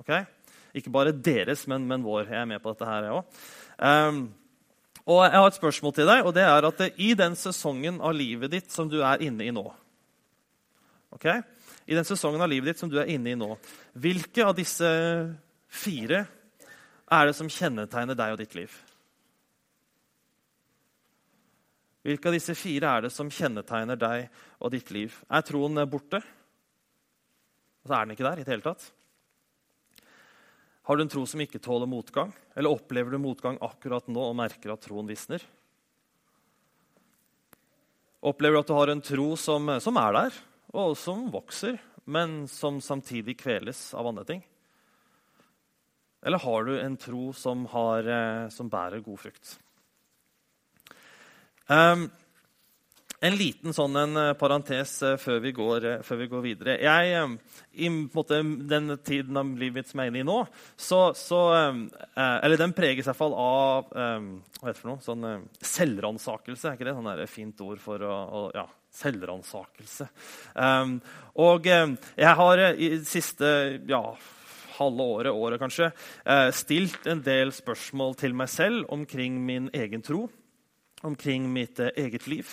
Okay? 0.00 0.24
Ikke 0.80 0.92
bare 0.96 1.12
deres, 1.12 1.68
men, 1.68 1.84
men, 1.84 2.04
vår. 2.06 2.30
Jeg 2.32 2.40
er 2.46 2.50
med 2.56 2.64
på 2.64 2.72
dette 2.72 2.88
her, 2.88 3.10
jeg 3.10 3.20
òg. 3.20 3.40
Um, 3.76 4.22
og 5.04 5.20
jeg 5.26 5.36
har 5.36 5.50
et 5.50 5.60
spørsmål 5.60 5.92
til 5.94 6.08
deg, 6.08 6.24
og 6.24 6.32
det 6.34 6.48
er 6.48 6.66
at 6.72 6.86
i 6.96 7.12
den 7.18 7.36
sesongen 7.36 8.00
av 8.00 8.16
livet 8.16 8.56
ditt 8.56 8.72
som 8.72 8.88
du 8.88 9.02
er 9.04 9.20
inne 9.22 9.44
i 9.44 9.52
nå 9.52 9.68
okay? 11.16 11.42
I 11.86 11.94
den 11.94 12.06
sesongen 12.06 12.42
av 12.42 12.50
livet 12.50 12.72
ditt 12.72 12.82
som 12.82 12.90
du 12.90 12.98
er 12.98 13.10
inne 13.14 13.32
i 13.32 13.38
nå, 13.38 13.52
hvilke 13.94 14.44
av 14.44 14.56
disse 14.58 14.88
fire 15.70 16.24
er 17.06 17.28
det 17.28 17.36
som 17.38 17.50
kjennetegner 17.50 18.18
deg 18.18 18.34
og 18.34 18.40
ditt 18.42 18.56
liv? 18.58 18.74
Hvilke 22.06 22.30
av 22.30 22.36
disse 22.36 22.54
fire 22.58 22.90
er 22.90 23.06
det 23.06 23.12
som 23.14 23.30
kjennetegner 23.30 23.98
deg 23.98 24.28
og 24.62 24.70
ditt 24.74 24.90
liv? 24.94 25.14
Er 25.26 25.46
troen 25.46 25.78
borte? 25.90 26.20
Og 27.82 27.90
så 27.90 27.96
er 27.96 28.06
den 28.06 28.14
ikke 28.14 28.26
der 28.26 28.42
i 28.42 28.46
det 28.46 28.54
hele 28.54 28.66
tatt. 28.66 28.84
Har 30.86 30.94
du 30.94 31.02
en 31.02 31.10
tro 31.10 31.24
som 31.26 31.42
ikke 31.42 31.58
tåler 31.62 31.90
motgang? 31.90 32.30
Eller 32.54 32.70
opplever 32.70 33.10
du 33.10 33.18
motgang 33.18 33.58
akkurat 33.62 34.06
nå 34.06 34.22
og 34.22 34.36
merker 34.38 34.70
at 34.74 34.84
troen 34.86 35.08
visner? 35.10 35.42
Opplever 38.26 38.54
du 38.54 38.62
at 38.62 38.70
du 38.70 38.76
har 38.76 38.92
en 38.94 39.02
tro 39.02 39.32
som, 39.38 39.70
som 39.82 39.98
er 39.98 40.14
der, 40.14 40.38
og 40.76 40.96
som 41.00 41.26
vokser, 41.32 41.80
men 42.06 42.44
som 42.50 42.80
samtidig 42.84 43.38
kveles 43.40 43.88
av 43.96 44.06
andre 44.06 44.26
ting? 44.28 44.44
Eller 46.26 46.38
har 46.38 46.64
du 46.64 46.80
en 46.80 46.96
tro 46.96 47.32
som, 47.32 47.66
har, 47.70 48.06
eh, 48.08 48.48
som 48.48 48.68
bærer 48.68 49.02
god 49.04 49.20
frukt? 49.20 49.58
Um, 51.66 52.08
en 53.26 53.36
liten 53.38 53.74
sånn 53.74 53.94
en 53.98 54.18
eh, 54.20 54.32
parentes 54.38 54.96
uh, 55.06 55.14
før, 55.22 55.38
vi 55.42 55.52
går, 55.54 55.86
før, 56.06 56.18
vi 56.22 56.28
går, 56.30 56.42
videre. 56.42 56.76
Jeg, 56.82 57.30
I 57.78 57.90
måte, 57.90 58.40
den 58.42 58.96
tiden 59.06 59.38
av 59.38 59.52
livet 59.54 59.80
mitt 59.80 59.92
som 59.92 60.02
jeg 60.02 60.10
er 60.10 60.14
inne 60.14 60.24
i 60.24 60.26
nå, 60.26 60.40
så, 60.74 61.00
så 61.14 61.40
Eller 62.16 62.58
den 62.58 62.74
preges 62.74 63.06
i 63.06 63.10
hvert 63.10 63.20
fall 63.20 63.34
av 63.38 63.90
hva 63.92 64.66
heter 64.66 64.74
det 64.74 64.80
for 64.80 64.90
noe? 64.90 65.04
Sånn, 65.06 65.46
selvransakelse. 65.62 66.72
Er 66.72 66.78
ikke 66.78 66.90
det 66.90 66.96
sånn 66.98 67.26
fint 67.30 67.62
ord 67.66 67.82
for 67.82 68.02
å, 68.02 68.16
å 68.40 68.42
ja, 68.56 68.66
selvransakelse. 68.96 70.08
Um, 70.54 70.98
og 71.42 71.68
um, 71.68 71.96
jeg 72.16 72.38
har 72.40 72.62
uh, 72.62 72.80
i 72.80 72.90
det 72.96 73.06
siste 73.08 73.48
ja, 73.88 74.02
halve 74.78 75.08
året, 75.16 75.32
året 75.32 75.62
kanskje, 75.62 75.90
uh, 76.24 76.48
stilt 76.56 77.08
en 77.10 77.22
del 77.24 77.52
spørsmål 77.54 78.16
til 78.20 78.36
meg 78.36 78.50
selv 78.52 78.86
omkring 78.92 79.38
min 79.44 79.70
egen 79.74 80.04
tro, 80.04 80.26
omkring 81.04 81.50
mitt 81.52 81.80
eget 81.92 82.26
liv. 82.26 82.48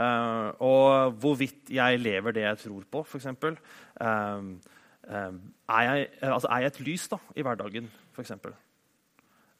Og 0.00 1.16
hvorvidt 1.18 1.72
jeg 1.74 1.98
lever 1.98 2.32
det 2.32 2.44
jeg 2.44 2.58
tror 2.62 2.84
på, 2.94 3.02
f.eks. 3.02 3.26
Um, 3.26 4.52
um, 5.10 5.40
er, 5.68 6.06
altså, 6.22 6.46
er 6.46 6.62
jeg 6.62 6.70
et 6.70 6.80
lys 6.86 7.08
da, 7.10 7.18
i 7.34 7.42
hverdagen, 7.42 7.90
f.eks.? 8.14 8.38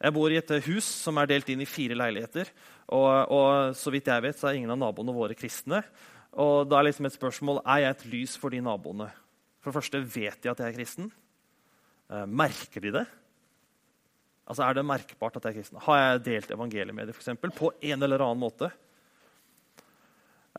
Jeg 0.00 0.14
bor 0.16 0.32
i 0.32 0.38
et 0.40 0.52
hus 0.64 0.86
som 0.86 1.18
er 1.20 1.28
delt 1.28 1.50
inn 1.52 1.60
i 1.60 1.68
fire 1.68 1.96
leiligheter. 1.98 2.48
Og, 2.96 3.10
og, 3.36 3.74
så 3.76 3.92
vidt 3.92 4.08
jeg 4.08 4.24
vet, 4.24 4.38
så 4.38 4.48
er 4.48 4.60
ingen 4.60 4.72
av 4.72 4.80
naboene 4.80 5.12
våre 5.14 5.36
kristne. 5.36 5.82
Og 6.38 6.68
da 6.70 6.78
er 6.78 6.86
liksom 6.86 7.08
et 7.08 7.16
spørsmål 7.16 7.62
er 7.64 7.84
jeg 7.84 7.96
et 7.96 8.04
lys 8.12 8.36
for 8.38 8.54
de 8.54 8.60
naboene. 8.62 9.08
For 9.60 9.70
det 9.70 9.80
første, 9.80 10.02
vet 10.14 10.38
de 10.42 10.50
at 10.52 10.60
jeg 10.62 10.70
er 10.70 10.76
kristen? 10.76 11.10
Eh, 12.10 12.26
merker 12.26 12.84
de 12.84 12.92
det? 13.00 13.06
Altså, 14.46 14.62
Er 14.62 14.74
det 14.74 14.86
merkbart 14.86 15.36
at 15.36 15.44
jeg 15.44 15.50
er 15.50 15.58
kristen? 15.60 15.82
Har 15.82 15.98
jeg 15.98 16.24
delt 16.24 16.50
evangeliet 16.50 16.94
med 16.94 17.06
dem 17.06 17.14
for 17.14 17.22
eksempel, 17.22 17.50
på 17.50 17.72
en 17.82 18.02
eller 18.02 18.22
annen 18.22 18.40
måte? 18.40 18.70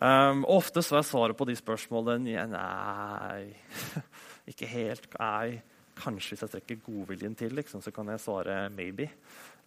Um, 0.01 0.45
ofte 0.49 0.81
så 0.81 0.97
er 0.97 1.05
svaret 1.05 1.37
på 1.37 1.45
de 1.45 1.53
spørsmålene 1.53 2.45
nei, 2.49 3.51
ikke 4.51 4.65
helt. 4.65 5.05
Nei, 5.19 5.61
kanskje 5.99 6.33
hvis 6.33 6.45
jeg 6.45 6.53
trekker 6.55 6.79
godviljen 6.85 7.35
til, 7.37 7.53
liksom, 7.53 7.83
så 7.83 7.91
kan 7.93 8.09
jeg 8.09 8.23
svare 8.23 8.63
maybe. 8.73 9.09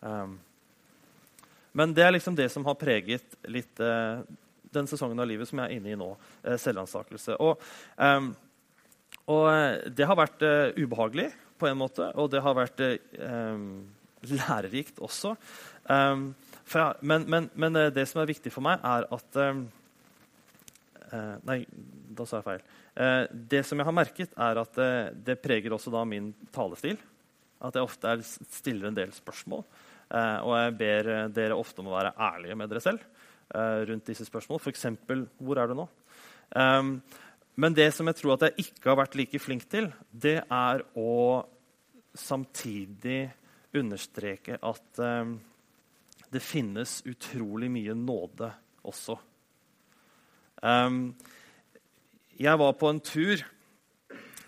Um, 0.01 0.41
men 1.75 1.95
det 1.95 2.03
er 2.03 2.17
liksom 2.17 2.35
det 2.35 2.49
som 2.51 2.65
har 2.67 2.79
preget 2.81 3.37
litt 3.47 3.79
uh, 3.79 4.25
den 4.75 4.89
sesongen 4.91 5.21
av 5.21 5.29
livet 5.31 5.49
som 5.49 5.61
jeg 5.61 5.71
er 5.71 5.79
inne 5.79 5.93
i 5.95 5.99
nå. 5.99 6.11
Eh, 6.43 6.59
selvransakelse. 6.61 7.39
Og, 7.43 7.63
um, 7.97 8.33
og, 9.25 9.47
eh, 9.51 9.87
det 9.95 10.09
har 10.09 10.19
vært 10.19 10.43
uh, 10.45 10.75
ubehagelig 10.77 11.31
på 11.61 11.71
en 11.71 11.79
måte, 11.81 12.11
og 12.19 12.33
det 12.33 12.43
har 12.43 12.57
vært 12.59 12.83
lærerikt 14.25 14.99
også. 15.05 15.37
Um, 15.87 16.33
jeg, 16.67 16.99
men, 17.01 17.27
men, 17.31 17.49
men, 17.55 17.79
det 17.95 18.07
som 18.11 18.23
er 18.23 18.31
viktig 18.33 18.51
for 18.53 18.65
meg, 18.67 18.83
er 18.83 19.09
at 19.15 19.43
Nei, 21.45 21.61
da 22.11 22.25
sa 22.27 22.41
jeg 22.41 22.47
feil. 22.49 22.63
Det 23.31 23.61
som 23.63 23.79
jeg 23.79 23.87
har 23.87 23.95
merket, 23.95 24.33
er 24.35 24.59
at 24.59 24.79
det 25.15 25.37
preger 25.39 25.77
også 25.77 25.93
da 25.95 26.01
min 26.09 26.33
talestil. 26.51 26.97
At 27.63 27.77
jeg 27.79 27.87
ofte 27.87 28.17
stiller 28.25 28.89
en 28.89 28.97
del 28.97 29.13
spørsmål. 29.15 29.63
Og 30.43 30.55
jeg 30.59 30.75
ber 30.81 31.11
dere 31.37 31.61
ofte 31.61 31.85
om 31.85 31.93
å 31.93 31.95
være 31.95 32.17
ærlige 32.19 32.59
med 32.59 32.73
dere 32.73 32.83
selv 32.83 33.07
rundt 33.53 34.07
disse 34.09 34.25
spørsmålene. 34.25 34.63
F.eks.: 34.63 34.87
Hvor 35.39 35.59
er 35.61 35.69
du 35.71 35.75
nå? 35.79 35.89
Ehm, 36.57 36.97
men 37.57 37.75
det 37.75 37.93
som 37.95 38.09
jeg 38.11 38.19
tror 38.19 38.35
at 38.35 38.49
jeg 38.49 38.67
ikke 38.67 38.91
har 38.91 38.99
vært 38.99 39.17
like 39.19 39.39
flink 39.39 39.67
til, 39.71 39.91
det 40.11 40.41
er 40.43 40.83
å 40.99 41.45
samtidig 42.15 43.29
understreke 43.75 44.59
at 44.63 45.01
um, 45.03 45.37
det 46.31 46.43
finnes 46.43 47.01
utrolig 47.11 47.71
mye 47.71 47.95
nåde 47.99 48.51
også. 48.87 49.17
Um, 50.63 51.15
jeg 52.39 52.59
var 52.59 52.75
på 52.79 52.91
en 52.91 53.03
tur 53.05 53.43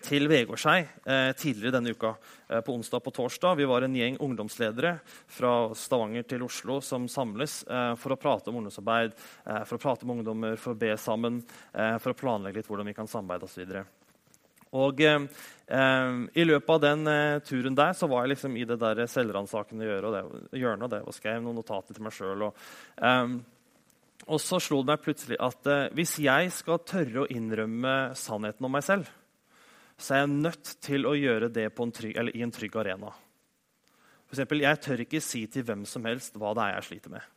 til 0.06 0.28
Vegårshei 0.30 0.84
eh, 0.84 1.32
tidligere 1.38 1.74
denne 1.74 1.92
uka. 1.96 2.14
Eh, 2.48 2.62
på 2.64 2.74
onsdag 2.76 3.02
på 3.04 3.12
torsdag. 3.14 3.58
Vi 3.58 3.66
var 3.68 3.82
en 3.82 3.96
gjeng 3.98 4.18
ungdomsledere 4.22 4.96
fra 5.26 5.52
Stavanger 5.74 6.26
til 6.30 6.44
Oslo 6.46 6.78
som 6.84 7.08
samles 7.10 7.60
eh, 7.66 7.92
for 7.98 8.14
å 8.14 8.20
prate 8.20 8.52
om 8.52 8.60
ungdomsarbeid, 8.60 9.16
eh, 9.46 9.62
for 9.66 9.78
å 9.78 9.82
prate 9.82 10.06
med 10.06 10.20
ungdommer, 10.20 10.56
for 10.60 10.76
å 10.76 10.80
be 10.80 10.92
sammen, 11.00 11.42
eh, 11.74 11.96
for 12.02 12.14
å 12.14 12.18
planlegge 12.18 12.62
litt 12.62 12.70
hvordan 12.70 12.90
vi 12.90 12.96
kan 12.96 13.10
samarbeide 13.10 13.50
osv. 13.50 13.82
Og 14.76 15.02
eh, 15.02 15.26
I 16.36 16.46
løpet 16.46 16.72
av 16.76 16.80
den 16.82 17.10
turen 17.46 17.74
der 17.74 17.94
så 17.98 18.08
var 18.10 18.24
jeg 18.24 18.36
liksom 18.36 18.56
i 18.58 18.64
det 18.68 18.78
der 18.78 19.04
selvransakende 19.10 19.86
hjørnet. 19.90 20.86
Og 20.86 20.90
det, 20.90 21.02
og 21.02 21.14
skrev 21.16 21.42
noen 21.42 21.58
notater 21.58 21.96
til 21.96 22.06
meg 22.06 22.14
sjøl. 22.14 22.50
Og 24.26 24.42
så 24.42 24.58
slo 24.62 24.80
det 24.82 24.90
meg 24.90 25.04
plutselig 25.04 25.38
at 25.42 25.68
eh, 25.70 25.86
hvis 25.94 26.16
jeg 26.24 26.50
skal 26.54 26.82
tørre 26.86 27.22
å 27.22 27.30
innrømme 27.30 27.94
sannheten 28.18 28.66
om 28.66 28.74
meg 28.74 28.84
selv, 28.86 29.10
så 29.96 30.14
er 30.14 30.24
jeg 30.24 30.34
nødt 30.34 30.74
til 30.84 31.08
å 31.08 31.14
gjøre 31.16 31.48
det 31.52 31.70
en 31.72 31.94
trygg, 31.94 32.18
i 32.36 32.42
en 32.44 32.52
trygg 32.52 32.76
arena. 32.76 33.14
For 34.26 34.36
eksempel, 34.36 34.64
jeg 34.66 34.82
tør 34.82 35.06
ikke 35.06 35.22
si 35.24 35.46
til 35.50 35.64
hvem 35.66 35.86
som 35.88 36.04
helst 36.08 36.36
hva 36.36 36.52
det 36.56 36.66
er 36.66 36.78
jeg 36.78 36.88
sliter 36.90 37.14
med. 37.14 37.32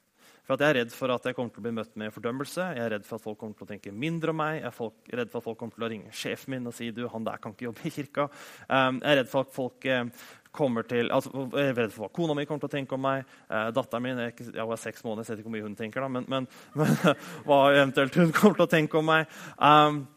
For 0.49 0.57
Jeg 0.57 0.65
er 0.65 0.77
redd 0.79 0.93
for 0.97 1.13
at 1.13 1.25
jeg 1.29 1.35
kommer 1.37 1.53
til 1.53 1.61
å 1.61 1.65
bli 1.67 1.71
møtt 1.77 1.97
med 2.01 2.09
fordømmelse. 2.09 2.63
Jeg 2.73 2.81
er 2.81 2.89
redd 2.95 3.03
for 3.05 3.19
at 3.19 3.21
folk 3.21 3.37
kommer 3.37 3.53
til 3.53 3.67
å 3.67 3.69
tenke 3.69 3.91
mindre 3.93 4.33
om 4.33 4.39
meg. 4.41 4.63
Jeg 4.63 4.71
er 5.13 5.19
redd 5.19 5.29
for 5.29 5.43
at 5.43 5.45
folk 5.45 5.59
kommer 5.61 5.77
til 5.77 5.85
å 5.85 5.89
ringe 5.91 6.13
sjefen 6.17 6.55
min 6.55 6.65
og 6.65 6.73
si 6.73 6.87
du, 6.89 7.03
han 7.13 7.27
der 7.27 7.37
kan 7.43 7.53
ikke 7.53 7.67
jobbe 7.67 7.85
i 7.85 7.91
kirka. 7.93 8.25
Um, 8.65 8.97
jeg 8.97 9.11
er 9.11 9.19
redd 9.21 9.29
for 9.29 9.45
at 9.45 9.53
folk 9.53 9.85
eh, 9.85 10.25
kommer 10.49 10.89
til, 10.89 11.11
altså, 11.13 11.45
Jeg 11.53 11.69
er 11.69 11.77
redd 11.83 11.93
for 11.93 12.07
hva 12.07 12.11
kona 12.17 12.33
mi 12.33 12.47
kommer 12.49 12.65
til 12.65 12.71
å 12.71 12.75
tenke 12.79 12.97
om 12.97 13.05
meg. 13.05 13.29
Eh, 13.45 13.69
datteren 13.77 14.07
min 14.07 14.23
ja, 14.25 14.65
hun 14.65 14.73
er 14.73 14.81
seks 14.81 15.05
måneder, 15.05 15.29
jeg 15.29 15.35
vet 15.35 15.43
ikke 15.43 15.51
hvor 15.51 15.57
mye 15.59 15.67
hun 15.67 15.77
tenker, 15.77 16.01
da, 16.01 16.09
men, 16.17 16.25
men, 16.33 16.49
men 16.81 16.97
hva 17.45 17.59
eventuelt 17.75 18.17
hun 18.17 18.33
kommer 18.33 18.57
til 18.57 18.65
å 18.65 18.73
tenke 18.73 18.97
om 18.97 19.11
meg. 19.13 19.29
Um, 19.61 20.07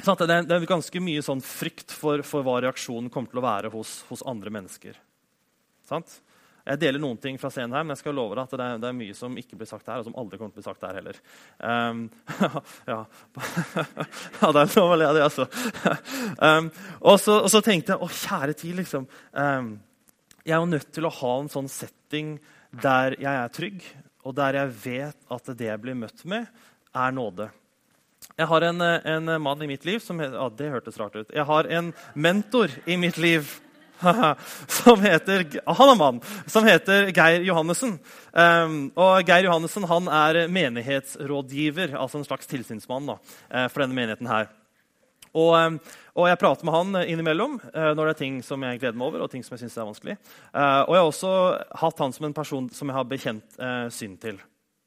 det, 0.00 0.38
er, 0.54 0.66
ganske 0.68 1.02
mye 1.02 1.22
sånn 1.24 1.42
frykt 1.44 1.92
for, 1.92 2.24
for, 2.26 2.46
hva 2.46 2.60
reaksjonen 2.64 3.10
kommer 3.12 3.32
til 3.32 3.40
å 3.42 3.46
være 3.46 3.70
hos, 3.74 4.00
hos 4.08 4.24
andre 4.28 4.52
mennesker. 4.54 4.98
Sant? 5.88 6.20
Jeg 6.70 6.78
deler 6.78 7.00
noen 7.02 7.18
ting 7.18 7.38
fra 7.40 7.48
scenen 7.50 7.72
her, 7.74 7.84
men 7.84 7.94
jeg 7.94 8.02
skal 8.02 8.14
love 8.14 8.36
deg 8.36 8.44
at 8.44 8.52
det 8.52 8.64
er, 8.66 8.80
det 8.82 8.88
er, 8.90 8.96
mye 8.96 9.16
som 9.16 9.36
ikke 9.40 9.56
blir 9.58 9.68
sagt 9.68 9.88
her, 9.88 10.02
og 10.02 10.06
som 10.06 10.16
aldri 10.20 10.38
kommer 10.38 10.52
til 10.54 10.60
å 10.60 10.62
bli 10.62 10.68
sagt 10.68 10.84
der 10.84 10.98
heller. 11.00 11.20
Um, 11.58 12.02
ja. 12.92 12.98
ja, 14.40 14.50
det 14.54 14.62
er 14.62 14.74
lov 14.76 14.92
å 14.94 14.98
le 15.00 15.08
av 15.08 15.16
det, 15.16 15.24
altså. 15.26 15.46
Um, 16.36 16.68
og, 17.10 17.16
så, 17.22 17.40
og, 17.40 17.48
så, 17.52 17.62
tenkte 17.64 17.96
jeg 17.96 18.04
å, 18.04 18.10
kjære 18.20 18.56
tid, 18.60 18.76
liksom. 18.82 19.08
Um, 19.32 19.72
jeg 20.44 20.56
er 20.56 20.62
jo 20.62 20.70
nødt 20.70 20.92
til 20.94 21.08
å 21.08 21.14
ha 21.20 21.32
en 21.40 21.52
sånn 21.52 21.70
setting 21.72 22.36
der 22.84 23.16
jeg 23.18 23.32
er 23.32 23.56
trygg, 23.56 23.88
og 24.28 24.36
der 24.36 24.60
jeg 24.60 24.76
vet 24.84 25.32
at 25.32 25.50
det 25.56 25.72
jeg 25.72 25.82
blir 25.82 25.98
møtt 25.98 26.22
med, 26.28 26.46
er 26.90 27.16
nåde. 27.16 27.48
Jeg 28.40 28.48
har 28.48 28.64
en, 28.64 28.80
en 28.80 29.32
mann 29.42 29.62
i 29.62 29.68
mitt 29.68 29.82
liv 29.84 30.00
som 30.00 30.20
ja, 30.22 30.46
Det 30.56 30.70
hørtes 30.72 30.96
rart 30.96 31.16
ut. 31.18 31.28
Jeg 31.34 31.44
har 31.44 31.66
en 31.68 31.90
mentor 32.16 32.72
i 32.88 32.96
mitt 32.96 33.18
liv 33.20 33.50
som 34.80 35.02
heter, 35.04 35.44
han 35.66 35.90
er 35.92 35.98
mann, 36.00 36.20
som 36.48 36.64
heter 36.64 37.10
Geir 37.12 37.44
Johannessen. 37.44 37.98
Um, 38.32 38.78
og 38.96 39.28
Geir 39.28 39.44
Johannessen 39.44 39.84
han 39.90 40.08
er 40.08 40.46
menighetsrådgiver, 40.48 41.92
altså 42.00 42.20
en 42.20 42.24
slags 42.24 42.48
tilsynsmann 42.48 43.10
da, 43.12 43.18
uh, 43.52 43.66
for 43.68 43.84
denne 43.84 43.98
menigheten. 43.98 44.30
her. 44.30 44.48
Og, 45.34 45.52
um, 45.52 45.76
og, 46.14 46.24
jeg 46.30 46.40
prater 46.40 46.64
med 46.64 46.74
han 46.78 47.02
innimellom 47.04 47.60
uh, 47.60 47.92
når 47.92 48.00
det 48.00 48.14
er 48.14 48.22
ting 48.22 48.40
som 48.46 48.64
jeg 48.64 48.80
gleder 48.80 48.96
meg 48.96 49.10
over. 49.10 49.26
Og 49.26 49.34
ting 49.34 49.44
som 49.44 49.58
jeg 49.58 49.66
synes 49.66 49.76
er 49.76 49.90
vanskelig. 49.90 50.16
Og 50.54 50.94
jeg 50.96 51.02
har 51.02 51.10
også 51.10 51.34
hatt 51.84 52.00
han 52.06 52.16
som 52.16 52.30
en 52.30 52.40
person 52.40 52.72
som 52.72 52.88
jeg 52.88 52.96
har 52.96 53.12
bekjent 53.12 53.60
synd 53.92 54.16
til. 54.24 54.40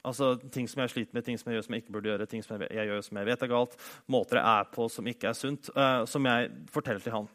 Altså 0.03 0.33
Ting 0.51 0.67
som 0.67 0.81
jeg 0.83 0.91
sliter 0.91 1.15
med, 1.15 1.23
ting 1.23 1.37
som 1.39 1.51
jeg 1.51 1.59
gjør 1.59 1.67
som 1.67 1.75
jeg 1.75 1.83
ikke 1.83 1.95
burde 1.95 2.11
gjøre, 2.11 2.27
ting 2.27 2.43
som 2.43 2.59
jeg, 2.59 2.87
gjør 2.89 3.05
som 3.05 3.21
jeg 3.21 3.29
vet 3.29 3.45
er 3.45 3.53
galt, 3.53 3.77
måter 4.11 4.41
jeg 4.41 4.45
er 4.59 4.73
på 4.73 4.89
som 4.91 5.07
ikke 5.07 5.29
er 5.31 5.37
sunt, 5.37 5.69
som 6.11 6.27
jeg 6.27 6.51
forteller 6.75 7.05
til 7.05 7.15
han. 7.15 7.31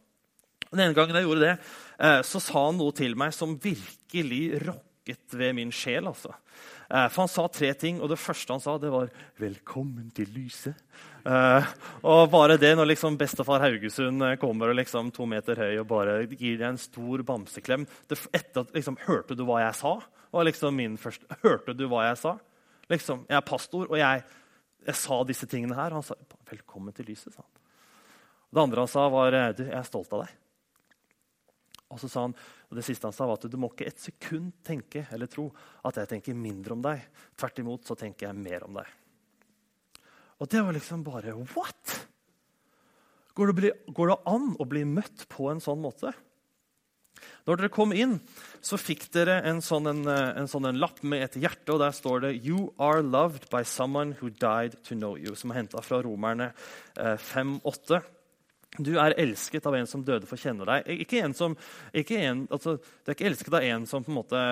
Den 0.68 0.84
ene 0.84 0.96
gangen 0.96 1.16
jeg 1.16 1.24
gjorde 1.24 1.46
det, 1.46 1.54
uh, 1.96 2.20
så 2.26 2.40
sa 2.44 2.66
han 2.66 2.76
noe 2.76 2.92
til 2.96 3.16
meg 3.18 3.32
som 3.32 3.56
virkelig 3.62 4.42
rokket 4.66 5.38
ved 5.40 5.54
min 5.56 5.72
sjel. 5.72 6.10
altså. 6.10 6.34
Eh, 6.90 7.06
for 7.08 7.22
Han 7.22 7.30
sa 7.32 7.46
tre 7.48 7.72
ting, 7.72 8.02
og 8.02 8.10
det 8.10 8.18
første 8.20 8.52
han 8.52 8.60
sa, 8.60 8.76
det 8.76 8.90
var 8.92 9.08
'Velkommen 9.38 10.12
til 10.14 10.26
lyset'. 10.26 10.76
Uh, 11.24 11.64
og 12.02 12.30
bare 12.30 12.56
det 12.56 12.76
når 12.76 12.88
liksom 12.88 13.16
bestefar 13.18 13.60
Haugesund 13.60 14.38
kommer 14.40 14.68
og 14.68 14.76
liksom 14.76 15.10
to 15.12 15.26
meter 15.26 15.56
høy 15.56 15.78
og 15.80 15.88
bare 15.88 16.26
gir 16.26 16.56
deg 16.56 16.68
en 16.68 16.78
stor 16.78 17.22
bamseklem 17.22 17.86
det, 18.08 18.18
etter 18.32 18.60
at, 18.60 18.72
liksom, 18.72 18.96
Hørte 19.04 19.36
du 19.36 19.44
hva 19.44 19.60
jeg 19.60 19.74
sa? 19.74 20.00
var 20.32 20.44
liksom 20.44 20.76
min 20.76 20.96
første, 20.96 21.26
Hørte 21.42 21.76
du 21.76 21.88
hva 21.88 22.08
jeg 22.08 22.16
sa? 22.16 22.38
Liksom, 22.88 23.26
Jeg 23.28 23.36
er 23.36 23.46
pastor, 23.46 23.86
og 23.90 23.98
jeg, 23.98 24.24
jeg 24.86 24.96
sa 24.96 25.22
disse 25.24 25.46
tingene 25.46 25.76
her. 25.76 25.92
Han 25.92 26.02
sa 26.02 26.14
'velkommen 26.48 26.94
til 26.94 27.06
lyset'. 27.06 27.34
sa 27.34 27.42
han. 27.42 27.54
Det 28.52 28.62
andre 28.62 28.80
han 28.80 28.88
sa, 28.88 29.08
var 29.08 29.30
'du, 29.52 29.64
jeg 29.64 29.78
er 29.78 29.82
stolt 29.82 30.12
av 30.12 30.24
deg'. 30.24 30.36
Og 31.90 32.00
så 32.00 32.08
sa 32.08 32.20
han, 32.26 32.34
og 32.68 32.76
det 32.76 32.84
siste 32.84 33.06
han 33.08 33.12
sa 33.12 33.26
var 33.26 33.38
at 33.40 33.50
du 33.50 33.56
må 33.56 33.70
ikke 33.72 33.86
et 33.88 34.00
sekund 34.00 34.52
tenke 34.64 35.06
eller 35.10 35.26
tro 35.26 35.48
at 35.84 35.96
jeg 35.96 36.08
tenker 36.08 36.34
mindre 36.34 36.72
om 36.72 36.82
deg. 36.82 37.00
Tvert 37.36 37.58
imot 37.58 37.84
så 37.88 37.96
tenker 37.96 38.28
jeg 38.28 38.36
mer 38.36 38.64
om 38.64 38.74
deg. 38.74 38.86
Og 40.38 40.48
det 40.48 40.62
var 40.62 40.76
liksom 40.76 41.02
bare 41.06 41.32
What?! 41.54 42.04
Går 43.34 43.52
det, 43.54 43.72
går 43.94 44.08
det 44.10 44.18
an 44.26 44.56
å 44.58 44.66
bli 44.66 44.82
møtt 44.84 45.28
på 45.30 45.46
en 45.50 45.60
sånn 45.62 45.80
måte? 45.80 46.10
Når 47.46 47.60
dere 47.60 47.72
kom 47.72 47.94
inn, 47.96 48.18
så 48.64 48.78
fikk 48.80 49.06
dere 49.14 49.38
en 49.48 49.62
sånn, 49.64 49.88
en, 49.90 50.02
en 50.08 50.50
sånn 50.50 50.68
en 50.68 50.80
lapp 50.82 51.00
med 51.02 51.24
et 51.26 51.38
hjerte, 51.40 51.72
og 51.74 51.82
der 51.82 51.94
står 51.96 52.26
det 52.26 52.34
'You 52.44 52.72
are 52.78 53.02
loved 53.02 53.48
by 53.50 53.62
someone 53.64 54.16
who 54.20 54.30
died 54.30 54.76
to 54.84 54.94
know 54.94 55.16
you', 55.16 55.36
som 55.36 55.50
er 55.50 55.62
henta 55.62 55.82
fra 55.82 56.02
Romerne 56.02 56.52
eh, 56.96 57.16
5-8. 57.16 58.02
Du 58.76 58.92
er 59.00 59.14
elsket 59.18 59.64
av 59.66 59.74
en 59.78 59.88
som 59.88 60.02
døde 60.04 60.28
for 60.28 60.36
å 60.36 60.42
kjenne 60.42 60.66
deg. 60.68 60.88
Ikke 61.02 61.22
en 61.24 61.32
som, 61.34 61.54
ikke 61.96 62.18
en, 62.20 62.44
altså, 62.52 62.76
du 62.76 63.08
er 63.08 63.16
ikke 63.16 63.26
elsket 63.30 63.56
av 63.56 63.64
en 63.64 63.86
som 63.88 64.04
på 64.04 64.12
en 64.12 64.18
måte 64.18 64.42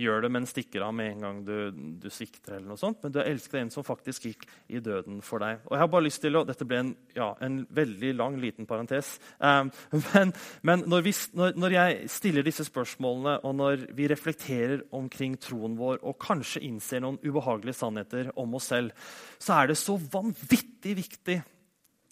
gjør 0.00 0.24
det, 0.24 0.30
men 0.32 0.48
stikker 0.48 0.86
av 0.86 0.94
med 0.96 1.12
en 1.12 1.26
gang 1.26 1.42
du, 1.44 1.54
du, 2.00 2.08
svikter. 2.10 2.56
eller 2.56 2.72
noe 2.72 2.80
sånt, 2.80 3.02
Men 3.04 3.12
du 3.14 3.20
er 3.20 3.28
elsket 3.30 3.58
av 3.58 3.60
en 3.60 3.72
som 3.74 3.86
faktisk 3.86 4.30
gikk 4.30 4.48
i 4.72 4.80
døden 4.82 5.20
for 5.22 5.44
deg. 5.44 5.60
Og 5.68 5.76
jeg 5.76 5.84
har 5.84 5.92
bare 5.92 6.06
lyst 6.08 6.22
til 6.24 6.40
å, 6.40 6.44
Dette 6.48 6.66
ble 6.66 6.80
en, 6.82 6.94
ja, 7.14 7.28
en 7.44 7.60
veldig 7.76 8.14
lang, 8.16 8.40
liten 8.42 8.66
parentes. 8.66 9.12
Um, 9.38 9.70
men, 10.08 10.34
men 10.66 10.88
når, 10.90 11.06
vi, 11.06 11.14
når, 11.36 11.54
når, 11.60 11.76
jeg 11.76 12.10
stiller 12.16 12.48
disse 12.48 12.66
spørsmålene, 12.66 13.38
og 13.44 13.56
når 13.60 13.86
vi 13.94 14.08
reflekterer 14.10 14.86
omkring 14.96 15.36
troen 15.38 15.76
vår 15.78 16.00
og 16.00 16.18
kanskje 16.22 16.64
innser 16.66 17.04
noen 17.04 17.20
ubehagelige 17.22 17.76
sannheter 17.84 18.32
om 18.40 18.58
oss 18.58 18.72
selv, 18.72 19.08
så 19.38 19.60
er 19.60 19.70
det 19.70 19.78
så 19.78 20.00
vanvittig 20.00 20.96
viktig 21.04 21.42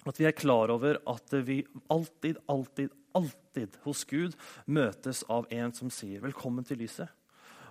at 0.08 0.20
vi 0.20 0.26
er 0.28 0.36
klar 0.36 0.70
over 0.72 0.98
at 1.08 1.34
vi 1.46 1.60
alltid, 1.92 2.38
alltid, 2.48 2.94
alltid 3.16 3.76
hos 3.84 4.04
Gud 4.08 4.36
møtes 4.66 5.24
av 5.28 5.46
en 5.50 5.72
som 5.74 5.90
sier 5.90 6.20
'velkommen 6.20 6.64
til 6.64 6.78
lyset', 6.78 7.12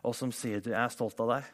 og 0.03 0.15
som 0.15 0.31
sier 0.31 0.61
'jeg 0.61 0.73
er 0.73 0.89
stolt 0.89 1.19
av 1.19 1.29
deg', 1.29 1.45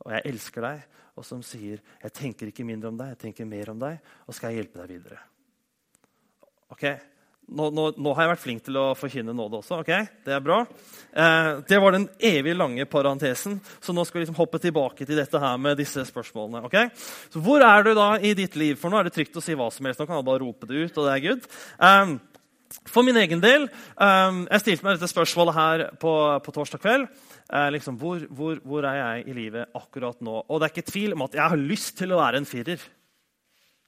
og 0.00 0.12
'jeg 0.12 0.22
elsker 0.24 0.62
deg', 0.62 0.82
og 1.16 1.24
som 1.24 1.42
sier 1.42 1.80
'jeg 2.02 2.12
tenker 2.12 2.46
ikke 2.46 2.64
mindre 2.64 2.88
om 2.88 2.96
deg, 2.96 3.08
jeg 3.08 3.18
tenker 3.18 3.44
mer 3.44 3.70
om 3.70 3.78
deg', 3.78 3.98
og 4.26 4.34
skal 4.34 4.52
jeg 4.52 4.64
hjelpe 4.64 4.86
deg 4.86 4.88
videre'. 4.88 5.22
Ok, 6.70 6.84
nå, 7.48 7.68
nå, 7.72 7.84
nå, 7.96 8.12
har 8.14 8.24
jeg 8.24 8.32
vært 8.32 8.42
flink 8.42 8.64
til 8.66 8.78
å 8.80 8.86
forkynne 8.98 9.34
nåde 9.36 9.60
også. 9.60 9.80
ok? 9.82 9.90
Det 10.26 10.34
er 10.36 10.44
bra. 10.44 10.60
Eh, 11.12 11.50
det 11.68 11.80
var 11.80 11.96
den 11.96 12.06
evig 12.30 12.54
lange 12.56 12.86
parentesen. 12.90 13.58
Så 13.80 13.94
nå 13.96 14.04
skal 14.06 14.20
vi 14.20 14.26
liksom 14.26 14.38
hoppe 14.38 14.60
tilbake 14.62 15.06
til 15.08 15.18
dette 15.18 15.40
her 15.40 15.56
med 15.60 15.80
disse 15.80 16.04
spørsmålene. 16.08 16.64
ok? 16.68 16.76
Så 17.32 17.42
Hvor 17.44 17.64
er 17.64 17.86
du 17.86 17.94
da 17.96 18.10
i 18.20 18.34
ditt 18.38 18.56
liv? 18.56 18.76
For 18.80 18.92
nå 18.92 19.00
er 19.00 19.08
det 19.08 19.16
trygt 19.16 19.36
å 19.36 19.44
si 19.44 19.56
hva 19.56 19.70
som 19.72 19.88
helst. 19.88 20.00
Nå 20.00 20.08
kan 20.08 20.20
jeg 20.20 20.28
bare 20.28 20.44
rope 20.44 20.68
det 20.68 20.84
ut, 20.84 20.98
og 20.98 21.08
det 21.08 21.14
er 21.14 21.24
good. 21.24 21.48
Eh, 21.80 22.16
for 22.92 23.00
min 23.00 23.16
egen 23.16 23.40
del 23.40 23.62
eh, 23.64 24.38
Jeg 24.52 24.60
stilte 24.60 24.84
meg 24.84 24.98
dette 24.98 25.08
spørsmålet 25.08 25.56
her 25.56 25.84
på, 26.00 26.14
på 26.44 26.52
torsdag 26.52 26.84
kveld. 26.84 27.08
Uh, 27.48 27.70
liksom, 27.72 27.96
hvor, 27.96 28.20
hvor, 28.28 28.58
hvor 28.60 28.84
er 28.84 28.98
jeg 28.98 29.30
i 29.30 29.34
livet 29.38 29.70
akkurat 29.72 30.18
nå? 30.20 30.42
Og 30.44 30.58
det 30.60 30.66
er 30.66 30.72
ikke 30.74 30.90
tvil 30.90 31.14
om 31.16 31.22
at 31.24 31.36
jeg 31.38 31.48
har 31.48 31.62
lyst 31.70 31.94
til 31.96 32.12
å 32.12 32.18
være 32.20 32.42
en 32.42 32.48
firer. 32.48 32.82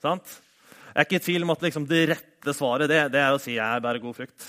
Sant? 0.00 0.38
Jeg 0.90 0.99
er 0.99 1.06
ikke 1.06 1.20
i 1.20 1.26
tvil 1.26 1.47
om 1.47 1.52
at 1.54 1.62
liksom, 1.62 1.87
det 1.87 2.00
rette 2.11 2.54
svaret 2.56 2.90
det, 2.90 3.04
det, 3.14 3.20
er 3.23 3.37
å 3.37 3.42
si 3.42 3.54
jeg 3.54 3.82
bærer 3.85 4.02
god 4.02 4.16
frukt. 4.16 4.47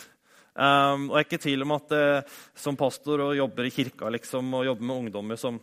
Um, 0.51 1.05
og 1.11 1.15
jeg 1.15 1.19
er 1.21 1.27
ikke 1.27 1.37
i 1.37 1.43
tvil 1.45 1.65
om 1.65 1.73
at 1.77 1.93
uh, 1.95 2.39
som 2.57 2.77
pastor 2.79 3.21
og 3.27 3.35
jobber 3.37 3.67
i 3.67 3.71
kirka 3.71 4.09
liksom, 4.11 4.49
og 4.57 4.65
jobber 4.67 4.87
med 4.87 5.03
ungdommer 5.03 5.39
som, 5.39 5.59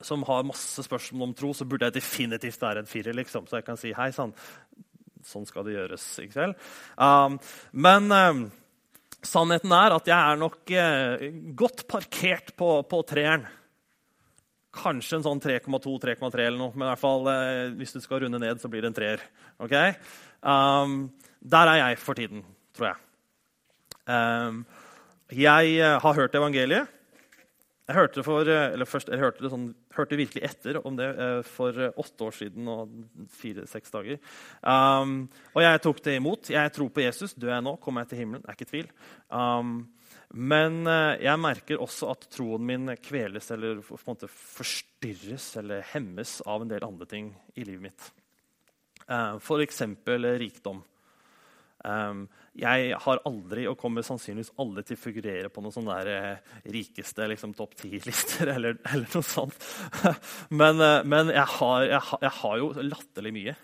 som, 0.00 0.24
har 0.26 0.48
masse 0.48 0.82
spørsmål 0.86 1.28
om 1.28 1.34
tro, 1.38 1.52
så 1.54 1.68
burde 1.68 1.90
jeg 1.90 2.00
definitivt 2.00 2.64
være 2.64 2.82
en 2.82 2.90
firer. 2.90 3.14
Liksom, 3.20 3.46
så 3.46 3.60
jeg 3.60 3.68
kan 3.68 3.78
si 3.78 3.92
hei 3.94 4.08
sann, 4.16 4.32
sånn 5.28 5.46
skal 5.46 5.68
det 5.68 5.76
gjøres 5.76 6.08
ikke 6.24 6.38
selv? 6.38 6.72
Um, 6.96 7.38
men 7.84 8.10
um, 8.16 8.42
sannheten 9.20 9.76
er 9.76 9.98
at 10.00 10.10
jeg 10.10 10.18
er 10.18 10.40
nok 10.40 10.58
uh, 10.72 11.28
godt 11.62 11.86
parkert 11.90 12.56
på, 12.58 12.72
på 12.88 13.04
treeren. 13.12 13.46
Kanskje 14.74 15.16
en 15.16 15.24
sånn 15.24 15.40
3,2-3,3 15.40 16.44
eller 16.44 16.60
noe. 16.60 16.74
Men 16.74 16.86
i 16.86 16.90
hvert 16.90 17.00
fall, 17.00 17.24
eh, 17.32 17.70
hvis 17.78 17.94
du 17.96 18.02
skal 18.04 18.20
runde 18.24 18.40
ned, 18.42 18.60
så 18.60 18.68
blir 18.68 18.84
det 18.84 18.90
en 18.92 18.98
treer. 18.98 19.24
Okay? 19.64 19.94
Um, 20.44 21.08
der 21.40 21.72
er 21.72 21.80
jeg 21.80 21.98
for 22.02 22.18
tiden, 22.18 22.44
tror 22.76 22.90
jeg. 22.90 23.00
Um, 24.08 24.62
jeg 25.32 25.74
uh, 25.80 25.96
har 26.04 26.20
hørt 26.20 26.36
evangeliet. 26.36 26.94
Jeg 27.88 27.96
hørte, 27.96 28.22
for, 28.24 28.44
uh, 28.44 28.84
først, 28.84 29.08
jeg 29.08 29.20
hørte, 29.20 29.48
sånn, 29.48 29.70
hørte 29.96 30.20
virkelig 30.20 30.44
etter 30.44 30.78
om 30.84 30.96
det 31.00 31.08
uh, 31.16 31.40
for 31.48 31.72
åtte 31.72 32.28
år 32.28 32.36
siden 32.36 32.68
og 32.68 32.92
fire-seks 33.40 33.94
dager. 33.94 34.20
Um, 34.60 35.22
og 35.54 35.64
jeg 35.64 35.84
tok 35.84 36.04
det 36.04 36.18
imot. 36.20 36.52
Jeg 36.52 36.76
tror 36.76 36.92
på 36.92 37.06
Jesus. 37.06 37.32
Dør 37.32 37.56
jeg 37.56 37.64
nå, 37.64 37.78
kommer 37.80 38.04
jeg 38.04 38.12
til 38.12 38.22
himmelen. 38.26 38.44
Det 38.44 38.52
er 38.52 38.60
ikke 38.60 38.72
tvil. 38.74 38.92
Um, 39.32 39.78
men 40.36 40.82
eh, 40.86 41.22
jeg 41.24 41.40
merker 41.40 41.80
også 41.80 42.10
at 42.12 42.26
troen 42.34 42.64
min 42.68 42.92
kveles 43.00 43.48
eller 43.54 43.80
forstyrres 43.80 45.54
eller 45.62 45.86
hemmes 45.94 46.38
av 46.44 46.64
en 46.64 46.72
del 46.72 46.84
andre 46.84 47.08
ting 47.08 47.30
i 47.56 47.64
livet 47.64 47.88
mitt. 47.88 48.10
Eh, 49.08 49.38
F.eks. 49.40 49.82
rikdom. 50.42 50.82
Eh, 51.84 52.20
jeg 52.60 52.92
har 53.06 53.22
aldri, 53.30 53.64
og 53.70 53.78
kommer 53.80 54.04
sannsynligvis 54.04 54.52
aldri 54.60 54.84
til 54.84 54.98
å 54.98 55.00
figurere 55.00 55.52
på 55.52 55.64
noen 55.64 55.76
sånne 55.78 55.96
der 56.02 56.42
rikeste 56.74 57.30
liksom, 57.32 57.54
topp 57.56 57.78
ti-lister 57.80 58.50
eller, 58.56 58.76
eller, 58.84 59.08
noe 59.14 59.24
sånt. 59.24 59.56
Men, 60.50 60.82
men 61.08 61.32
jeg, 61.32 61.48
har, 61.56 61.88
jeg, 61.88 62.20
jeg 62.26 62.36
har 62.42 62.60
jo 62.60 62.70
latterlig 62.82 63.34
mye. 63.38 63.56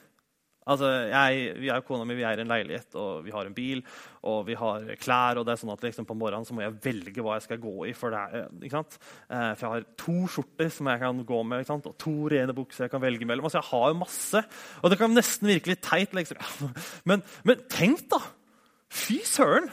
Altså, 0.64 0.88
jeg, 1.10 1.48
vi 1.60 1.68
er 1.68 1.82
kona 1.84 2.06
mi 2.08 2.14
vi 2.16 2.24
er 2.24 2.40
i 2.40 2.44
en 2.44 2.48
leilighet, 2.48 2.94
og 2.96 3.24
vi 3.26 3.32
har 3.34 3.44
en 3.44 3.56
bil 3.56 3.82
og 4.24 4.46
vi 4.48 4.54
har 4.56 4.86
klær. 4.96 5.36
og 5.36 5.44
det 5.44 5.52
er 5.52 5.60
sånn 5.60 5.72
at 5.74 5.82
liksom, 5.84 6.06
På 6.08 6.16
morgenen 6.16 6.46
så 6.48 6.56
må 6.56 6.64
jeg 6.64 6.78
velge 6.86 7.24
hva 7.24 7.36
jeg 7.36 7.44
skal 7.46 7.60
gå 7.60 7.74
i. 7.90 7.92
For, 7.96 8.14
det, 8.14 8.44
ikke 8.64 8.78
sant? 8.78 8.96
Eh, 9.28 9.50
for 9.52 9.66
jeg 9.66 9.74
har 9.74 9.86
to 10.00 10.16
skjorter 10.32 10.70
som 10.72 10.88
jeg 10.88 11.02
kan 11.02 11.20
gå 11.28 11.40
med, 11.44 11.64
ikke 11.64 11.72
sant? 11.74 11.88
og 11.90 11.98
to 12.00 12.14
rene 12.32 12.56
bukser 12.56 12.86
jeg 12.86 12.94
kan 12.94 13.04
velge 13.04 13.28
mellom. 13.28 13.44
Altså, 13.48 13.60
Jeg 13.60 13.70
har 13.72 13.92
jo 13.92 14.00
masse. 14.00 14.44
Og 14.80 14.92
det 14.92 15.00
kan 15.00 15.12
nesten 15.12 15.52
virke 15.52 15.74
litt 15.74 15.84
teit. 15.84 16.16
Liksom. 16.16 16.40
Men, 17.10 17.24
men, 17.44 17.60
tenk, 17.68 18.06
da! 18.12 18.22
Fy 18.94 19.18
søren! 19.28 19.68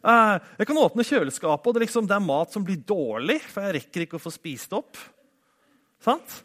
Eh, 0.00 0.36
jeg 0.60 0.68
kan 0.68 0.78
åpne 0.80 1.04
kjøleskapet, 1.04 1.66
og 1.66 1.74
det, 1.74 1.82
liksom, 1.88 2.06
det 2.08 2.16
er 2.16 2.24
mat 2.24 2.54
som 2.54 2.64
blir 2.64 2.78
dårlig, 2.86 3.40
for 3.50 3.66
jeg 3.66 3.80
rekker 3.80 4.06
ikke 4.06 4.20
å 4.20 4.22
få 4.22 4.32
spist 4.32 4.72
opp. 4.78 5.00
Sant? 6.04 6.38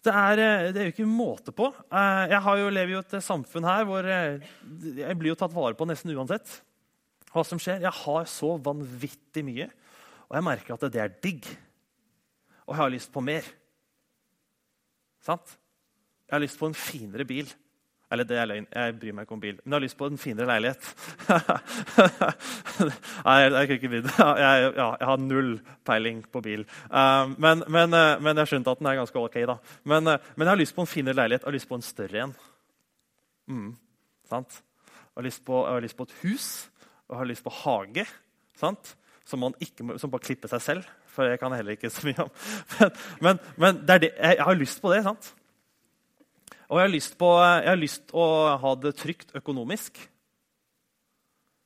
Det 0.00 0.12
er, 0.16 0.40
eh, 0.40 0.70
det 0.72 0.80
er, 0.80 0.88
jo 0.88 0.94
ikke 0.94 1.08
måte 1.08 1.52
på. 1.52 1.68
Eh, 1.92 2.32
jeg 2.32 2.40
jo, 2.60 2.68
lever 2.72 2.94
jo 2.94 3.00
i 3.02 3.04
et 3.04 3.24
samfunn 3.24 3.68
her 3.68 3.84
hvor 3.88 4.06
eh, 4.08 4.46
jeg 4.96 5.18
blir 5.20 5.34
jo 5.34 5.38
tatt 5.42 5.52
vare 5.52 5.76
på 5.76 5.88
nesten 5.88 6.14
uansett 6.16 6.54
hva 7.30 7.44
som 7.46 7.60
skjer. 7.60 7.82
Jeg 7.84 7.92
har 8.00 8.24
så 8.30 8.54
vanvittig 8.64 9.44
mye, 9.46 9.68
og 10.28 10.38
jeg 10.38 10.46
merker 10.46 10.74
at 10.74 10.86
det 10.90 11.02
er 11.02 11.12
digg. 11.22 11.46
Og 12.64 12.74
jeg 12.74 12.80
har 12.80 12.94
lyst 12.94 13.12
på 13.12 13.22
mer. 13.22 13.44
Sant? 15.20 15.52
Jeg 16.26 16.36
har 16.36 16.42
lyst 16.42 16.58
på 16.58 16.70
en 16.70 16.78
finere 16.78 17.26
bil. 17.28 17.50
Eller 18.10 18.26
det 18.26 18.38
er 18.42 18.48
løgn. 18.50 18.66
Jeg 18.74 18.94
bryr 18.98 19.14
meg 19.14 19.26
ikke 19.26 19.36
om 19.36 19.42
bil. 19.42 19.58
Men 19.62 19.72
jeg 19.72 19.76
har 19.76 19.84
lyst 19.84 19.96
på 19.98 20.06
en 20.10 20.18
finere 20.18 20.48
leilighet. 20.50 20.86
Nei, 23.26 23.36
jeg, 23.38 23.52
jeg, 23.52 23.76
ikke 23.76 23.90
jeg, 23.94 24.08
ja, 24.40 24.88
jeg, 24.98 25.06
har 25.06 25.22
null 25.22 25.52
peiling 25.86 26.24
på 26.26 26.42
bil. 26.42 26.64
Um, 26.90 27.36
men, 27.38 27.62
men, 27.70 27.94
uh, 27.94 28.16
men, 28.18 28.32
jeg 28.34 28.42
har 28.42 28.50
skjønt 28.50 28.70
at 28.72 28.82
den 28.82 28.90
er 28.90 28.98
ganske 28.98 29.22
ok. 29.22 29.38
da. 29.52 29.56
Men, 29.86 30.10
uh, 30.10 30.32
men, 30.34 30.46
jeg 30.46 30.50
har 30.50 30.58
lyst 30.58 30.74
på 30.74 30.82
en 30.82 30.90
finere 30.90 31.20
leilighet. 31.22 31.46
Jeg 31.46 31.52
har 31.52 31.58
lyst 31.60 31.70
på 31.70 31.78
en 31.78 31.86
større 31.86 32.24
en. 32.24 32.34
Mm, 33.46 33.70
sant? 34.32 34.58
Jeg 34.90 35.22
har, 35.22 35.28
lyst 35.28 35.44
på, 35.46 35.62
jeg 35.62 35.78
har 35.78 35.86
lyst 35.86 35.98
på 36.00 36.08
et 36.08 36.18
hus, 36.24 36.48
og 37.06 37.14
jeg 37.14 37.22
har 37.22 37.30
lyst 37.30 37.46
på 37.46 37.56
hage. 37.62 38.08
sant? 38.58 38.96
Som, 39.22 39.44
man 39.46 39.54
ikke 39.62 39.86
må, 39.86 40.00
som 40.02 40.10
bare 40.10 40.26
klipper 40.26 40.50
seg 40.50 40.64
selv, 40.64 40.94
for 41.14 41.30
jeg 41.30 41.38
kan 41.38 41.54
heller 41.54 41.78
ikke 41.78 41.92
så 41.94 42.08
mye 42.08 42.26
om. 42.26 42.34
Men, 43.62 43.84
det 43.86 44.02
det, 44.08 44.16
jeg 44.18 44.42
har 44.42 44.58
lyst 44.58 44.82
på 44.82 44.90
det. 44.90 45.04
sant? 45.06 45.30
Og 46.70 46.78
jeg 46.78 46.86
har 46.86 46.92
lyst, 46.92 47.18
på, 47.18 47.28
jeg 47.34 47.66
har 47.66 47.78
lyst 47.78 48.12
å 48.14 48.24
ha 48.62 48.72
det 48.78 48.94
trygt 48.98 49.34
økonomisk. 49.34 49.98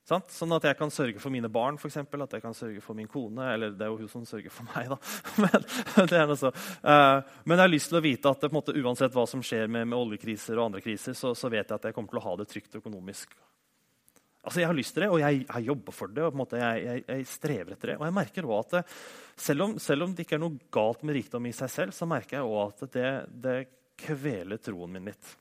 Sånn 0.05 0.53
at 0.53 0.65
jeg 0.69 0.77
kan 0.77 0.91
sørge 0.93 1.21
for 1.21 1.33
mine 1.33 1.49
barn, 1.49 1.79
for 1.81 1.89
eksempel, 1.89 2.21
at 2.21 2.35
jeg 2.37 2.43
kan 2.43 2.53
sørge 2.53 2.81
for 2.81 2.97
min 2.97 3.09
kone. 3.09 3.47
Eller 3.55 3.73
det 3.73 3.87
er 3.87 3.89
jo 3.89 4.03
hun 4.03 4.11
som 4.11 4.25
sørger 4.25 4.53
for 4.53 4.67
meg, 4.69 4.91
da. 4.91 4.97
Men. 5.41 5.65
Uh, 6.85 7.21
men 7.45 7.57
jeg 7.57 7.63
har 7.63 7.71
lyst 7.71 7.89
til 7.89 7.97
å 7.97 8.03
vite 8.05 8.33
at 8.33 8.45
måte, 8.53 8.75
uansett 8.77 9.13
hva 9.13 9.25
som 9.29 9.41
skjer 9.45 9.65
med, 9.65 9.87
med 9.89 9.97
oljekriser 9.97 10.59
og 10.59 10.67
andre 10.67 10.83
kriser, 10.85 11.17
så, 11.17 11.33
så, 11.37 11.49
vet 11.49 11.65
jeg 11.65 11.77
at 11.77 11.89
jeg 11.89 11.97
kommer 11.97 12.13
til 12.13 12.21
å 12.21 12.25
ha 12.27 12.35
det 12.41 12.49
trygt 12.51 12.77
økonomisk. 12.81 13.33
Altså, 14.45 14.61
Jeg 14.61 14.69
har 14.69 14.77
lyst 14.77 14.93
til 14.93 15.07
det, 15.07 15.13
og 15.13 15.21
jeg, 15.21 15.45
jeg 15.45 15.69
jobber 15.71 15.97
for 16.01 16.17
det. 16.17 16.25
og 16.25 16.37
måte, 16.37 16.61
jeg, 16.61 16.83
jeg, 16.85 17.05
jeg, 17.09 17.29
strever 17.29 17.73
etter 17.73 17.93
det. 17.93 17.97
Og 18.01 18.05
jeg 18.05 18.17
merker 18.21 18.45
også 18.49 18.61
at 18.61 18.77
det, 18.77 18.83
selv, 19.47 19.65
om, 19.65 19.79
selv, 19.81 20.05
om, 20.05 20.13
det 20.13 20.25
ikke 20.25 20.37
er 20.37 20.45
noe 20.45 20.69
galt 20.73 21.01
med 21.05 21.17
rikdom 21.17 21.49
i 21.49 21.55
seg 21.57 21.73
selv, 21.79 21.97
så 21.97 22.09
merker 22.09 22.37
jeg 22.41 22.45
også 22.45 22.89
at 22.89 22.97
det, 22.97 23.09
det 23.41 23.57
kvele 23.99 24.59
troen 24.61 24.93
min 24.93 25.09
litt. 25.09 25.33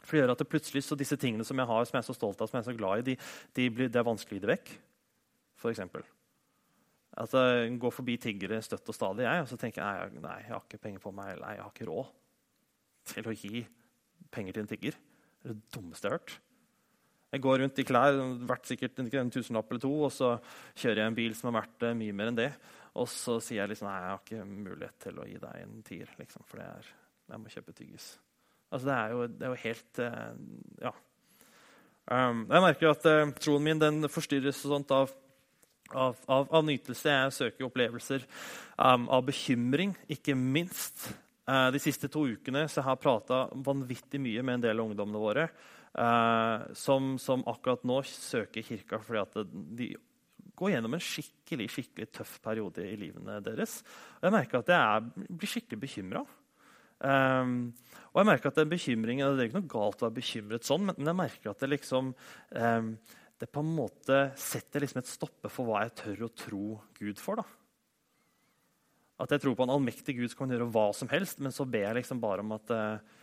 For 0.00 0.16
det 0.16 0.22
gjør 0.22 0.32
at 0.34 0.42
det 0.42 0.48
plutselig 0.50 0.82
så 0.86 0.96
disse 0.98 1.18
tingene 1.20 1.44
som 1.46 1.58
jeg 1.60 1.68
har, 1.70 1.84
som 1.86 1.96
jeg 1.98 2.04
er 2.04 2.08
så 2.08 2.16
stolt 2.16 2.40
av, 2.40 2.48
som 2.50 2.58
jeg 2.58 2.64
er 2.64 2.70
så 2.70 2.78
glad 2.78 3.02
i, 3.02 3.12
de, 3.12 3.16
de 3.56 3.68
blir, 3.74 3.90
det 3.92 4.00
er 4.00 4.08
vanskelig 4.08 4.36
å 4.36 4.40
gi 4.40 4.44
det 4.46 4.52
vekk. 4.54 4.72
For 5.60 5.72
eksempel. 5.72 6.06
At 7.20 7.34
jeg 7.36 7.74
går 7.82 7.92
forbi 7.92 8.16
tiggere 8.22 8.60
støtt 8.64 8.88
og 8.88 8.96
stadig, 8.96 9.26
jeg, 9.26 9.44
og 9.44 9.50
så 9.50 9.58
tenker 9.60 9.82
jeg 9.82 10.22
nei, 10.22 10.36
jeg 10.44 10.54
har 10.54 10.62
ikke 10.64 10.80
penger 10.82 11.02
på 11.02 11.12
meg, 11.14 11.34
eller 11.34 11.56
jeg 11.56 11.64
har 11.64 11.74
ikke 11.74 11.88
råd 11.90 12.14
til 13.10 13.28
å 13.28 13.34
gi 13.34 13.64
penger 14.30 14.56
til 14.56 14.64
en 14.64 14.70
tigger. 14.70 15.00
Det 15.40 15.50
er 15.50 15.58
det 15.58 15.74
dummeste 15.74 16.06
jeg 16.06 16.14
har 16.14 16.20
hørt. 16.20 16.36
Jeg 17.30 17.42
går 17.44 17.60
rundt 17.62 17.78
i 17.78 17.86
klær, 17.86 18.16
verdt 18.50 18.70
sikkert 18.72 18.98
en 18.98 19.30
tusenlapp 19.30 19.68
eller 19.70 19.82
to, 19.82 19.92
og 20.08 20.10
så 20.14 20.32
kjører 20.74 21.04
jeg 21.04 21.12
en 21.12 21.18
bil 21.18 21.36
som 21.38 21.50
er 21.50 21.60
verdt 21.60 21.86
eh, 21.86 21.98
mye 21.98 22.16
mer 22.16 22.30
enn 22.32 22.40
det. 22.40 22.48
Og 22.98 23.06
så 23.10 23.36
sier 23.38 23.62
jeg 23.62 23.70
liksom, 23.70 23.86
nei, 23.86 24.00
jeg 24.02 24.10
har 24.10 24.24
ikke 24.24 24.48
mulighet 24.50 24.98
til 25.04 25.20
å 25.22 25.28
gi 25.28 25.38
deg 25.44 25.60
en 25.60 25.76
tier, 25.86 26.10
liksom, 26.18 26.46
for 26.48 26.58
det 26.58 26.66
er 26.66 26.90
jeg 27.30 27.42
må 27.42 27.52
kjøpe 27.52 27.76
tyggis. 27.76 28.10
Altså, 28.70 28.86
det, 28.86 28.96
er 28.96 29.14
jo, 29.14 29.24
det 29.30 29.46
er 29.46 29.54
jo 29.54 29.62
helt 29.64 30.02
uh, 30.04 30.84
Ja. 30.86 30.92
Um, 32.10 32.46
jeg 32.50 32.62
merker 32.64 32.90
at 32.90 33.04
uh, 33.06 33.32
troen 33.38 33.62
min 33.62 33.78
den 33.78 34.08
forstyrres 34.10 34.64
sånt 34.64 34.90
av, 34.94 35.12
av, 35.92 36.16
av, 36.26 36.48
av, 36.48 36.64
nytelse. 36.66 37.12
Jeg 37.12 37.34
søker 37.36 37.68
opplevelser 37.68 38.24
um, 38.78 39.06
av 39.12 39.22
bekymring, 39.28 39.94
ikke 40.10 40.34
minst. 40.34 41.10
Uh, 41.46 41.68
de 41.74 41.82
siste 41.82 42.10
to 42.10 42.24
ukene 42.30 42.64
så 42.66 42.80
jeg 42.80 42.86
har 42.88 42.98
jeg 42.98 43.04
prata 43.04 43.44
vanvittig 43.66 44.22
mye 44.22 44.42
med 44.42 44.58
en 44.58 44.66
del 44.68 44.82
av 44.82 44.90
ungdommene 44.90 45.22
våre. 45.22 45.48
uh, 45.98 46.70
som, 46.74 47.16
som, 47.18 47.42
akkurat 47.50 47.82
nå 47.86 48.00
søker 48.06 48.62
kirka 48.66 49.00
fordi 49.02 49.22
at 49.22 49.54
de 49.78 49.88
går 50.60 50.74
gjennom 50.74 50.94
en 50.94 51.02
skikkelig 51.02 51.70
skikkelig 51.72 52.10
tøff 52.14 52.36
periode 52.44 52.84
i 52.84 52.98
livene 53.00 53.38
deres. 53.44 53.80
Og 54.18 54.28
jeg 54.28 54.36
merker 54.36 54.60
at 54.60 54.72
jeg 54.74 54.80
er, 54.80 55.28
blir 55.30 55.52
skikkelig 55.54 55.82
bekymra. 55.86 56.24
Um, 57.00 57.72
og 58.10 58.20
jeg 58.20 58.28
merker 58.28 58.50
at 58.50 58.58
den 58.58 58.68
bekymringen, 58.68 59.36
Det 59.36 59.44
er 59.44 59.48
ikke 59.48 59.60
noe 59.62 59.72
galt 59.72 60.02
å 60.02 60.08
være 60.08 60.18
bekymret 60.18 60.66
sånn, 60.66 60.84
men, 60.88 60.98
men 60.98 61.12
jeg 61.12 61.20
merker 61.22 61.52
at 61.52 61.62
det 61.62 61.70
liksom 61.70 62.10
um, 62.12 62.90
det 63.40 63.48
på 63.48 63.62
en 63.64 63.70
måte 63.72 64.18
setter 64.36 64.84
liksom 64.84 65.00
et 65.00 65.08
stoppe 65.08 65.48
for 65.48 65.64
hva 65.64 65.86
jeg 65.86 65.96
tør 66.02 66.26
å 66.26 66.34
tro 66.36 66.64
Gud 66.98 67.20
for. 67.22 67.40
da. 67.40 67.46
At 69.24 69.32
jeg 69.32 69.44
tror 69.44 69.56
på 69.56 69.64
en 69.64 69.72
allmektig 69.72 70.18
Gud 70.18 70.28
som 70.32 70.42
kan 70.42 70.52
gjøre 70.52 70.68
hva 70.74 70.90
som 70.96 71.08
helst, 71.12 71.40
men 71.40 71.54
så 71.56 71.64
ber 71.64 71.86
jeg 71.86 72.00
liksom 72.02 72.20
bare 72.20 72.44
om 72.44 72.56
at 72.56 72.72
uh, 72.74 73.18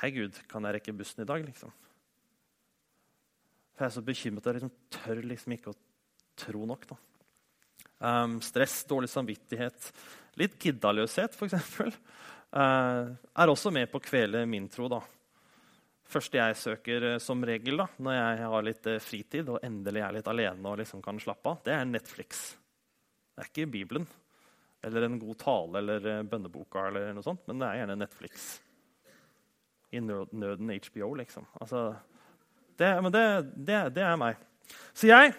Hei, 0.00 0.12
Gud, 0.14 0.36
kan 0.48 0.64
jeg 0.64 0.76
rekke 0.76 0.94
bussen 0.96 1.24
i 1.24 1.28
dag? 1.28 1.42
liksom? 1.44 1.72
For 3.74 3.86
jeg 3.86 3.88
er 3.88 3.96
så 3.96 4.04
bekymret 4.06 4.44
at 4.44 4.52
jeg 4.52 4.60
liksom 4.60 4.74
tør 4.92 5.22
liksom 5.32 5.54
ikke 5.56 5.72
å 5.72 5.78
tro 6.40 6.66
nok. 6.68 6.84
da. 6.92 6.98
Um, 8.00 8.38
stress, 8.44 8.78
dårlig 8.88 9.10
samvittighet, 9.12 9.90
litt 10.40 10.60
giddaløshet 10.60 11.34
f.eks. 11.36 11.74
Uh, 12.50 13.12
er 13.38 13.50
også 13.50 13.70
med 13.70 13.86
på 13.92 14.00
å 14.00 14.02
kvele 14.02 14.42
min 14.50 14.66
tro. 14.68 14.88
da. 14.90 14.98
første 16.10 16.38
jeg 16.40 16.56
søker 16.58 17.04
uh, 17.12 17.18
som 17.22 17.44
regel 17.46 17.78
da, 17.78 17.86
når 18.02 18.16
jeg 18.16 18.48
har 18.52 18.64
litt 18.66 18.88
uh, 18.90 18.96
fritid 18.98 19.52
og 19.54 19.60
endelig 19.62 20.02
er 20.02 20.16
litt 20.16 20.30
alene 20.30 20.72
og 20.72 20.80
liksom 20.80 21.02
kan 21.04 21.20
slappe 21.22 21.52
av, 21.52 21.60
det 21.62 21.76
er 21.76 21.84
Netflix. 21.86 22.40
Det 23.30 23.44
er 23.44 23.52
ikke 23.52 23.70
Bibelen 23.70 24.08
eller 24.82 25.04
en 25.04 25.18
god 25.20 25.36
tale 25.38 25.78
eller 25.78 26.24
bønneboka, 26.24 26.86
eller 26.88 27.12
noe 27.12 27.22
sånt, 27.22 27.42
men 27.46 27.60
det 27.60 27.68
er 27.68 27.82
gjerne 27.82 27.98
Netflix. 28.00 28.46
I 29.92 30.00
nøden 30.00 30.72
HBO, 30.72 31.10
liksom. 31.18 31.44
Altså, 31.60 31.82
det, 32.80 32.88
men 33.04 33.12
det, 33.12 33.24
det, 33.54 33.80
det 33.98 34.06
er 34.06 34.16
meg. 34.16 34.40
Så 34.96 35.10
jeg 35.10 35.34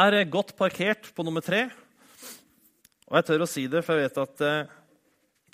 er 0.00 0.16
godt 0.32 0.54
parkert 0.56 1.10
på 1.12 1.26
nummer 1.28 1.44
tre. 1.44 1.66
Og 3.04 3.18
jeg 3.18 3.28
tør 3.28 3.44
å 3.44 3.50
si 3.50 3.66
det, 3.68 3.84
for 3.84 4.00
jeg 4.00 4.08
vet 4.08 4.22
at 4.24 4.44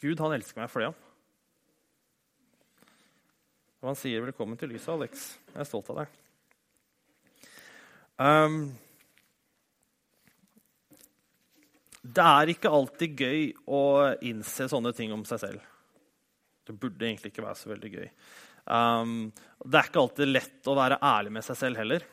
Gud 0.02 0.18
han 0.18 0.34
elsker 0.34 0.58
meg 0.58 0.70
for 0.72 0.82
det. 0.82 0.90
Og 3.82 3.90
han 3.90 3.98
sier 3.98 4.22
'velkommen 4.22 4.58
til 4.58 4.70
lyset', 4.70 4.94
Alex. 4.94 5.38
Jeg 5.54 5.60
er 5.60 5.68
stolt 5.68 5.90
av 5.90 6.02
deg. 6.02 6.08
Um, 8.18 8.76
det 12.02 12.22
er 12.22 12.50
ikke 12.50 12.70
alltid 12.70 13.16
gøy 13.18 13.54
å 13.66 13.82
innse 14.22 14.68
sånne 14.70 14.92
ting 14.94 15.12
om 15.14 15.24
seg 15.24 15.38
selv. 15.38 15.60
Det 16.66 16.78
burde 16.78 17.06
egentlig 17.06 17.32
ikke 17.32 17.46
være 17.46 17.58
så 17.58 17.70
veldig 17.70 17.90
gøy. 17.94 18.10
Um, 18.66 19.32
det 19.66 19.78
er 19.78 19.88
ikke 19.90 20.02
alltid 20.02 20.30
lett 20.30 20.70
å 20.70 20.78
være 20.78 20.98
ærlig 21.02 21.32
med 21.32 21.46
seg 21.46 21.58
selv 21.58 21.82
heller. 21.82 22.06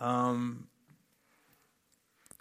Um, 0.00 0.68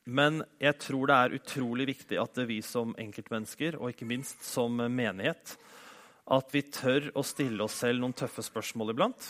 men 0.06 0.42
jeg 0.62 0.80
tror 0.82 1.10
det 1.10 1.18
er 1.18 1.36
utrolig 1.38 1.86
viktig 1.92 2.18
at 2.18 2.40
vi 2.50 2.62
som 2.66 2.96
enkeltmennesker 3.00 3.78
og 3.78 3.92
ikke 3.92 4.08
minst 4.10 4.42
som 4.48 4.80
menighet 4.82 5.56
at 6.32 6.54
vi 6.54 6.64
tør 6.74 7.12
å 7.18 7.24
stille 7.26 7.66
oss 7.66 7.82
selv 7.84 8.02
noen 8.02 8.16
tøffe 8.18 8.44
spørsmål 8.46 8.94
iblant. 8.94 9.30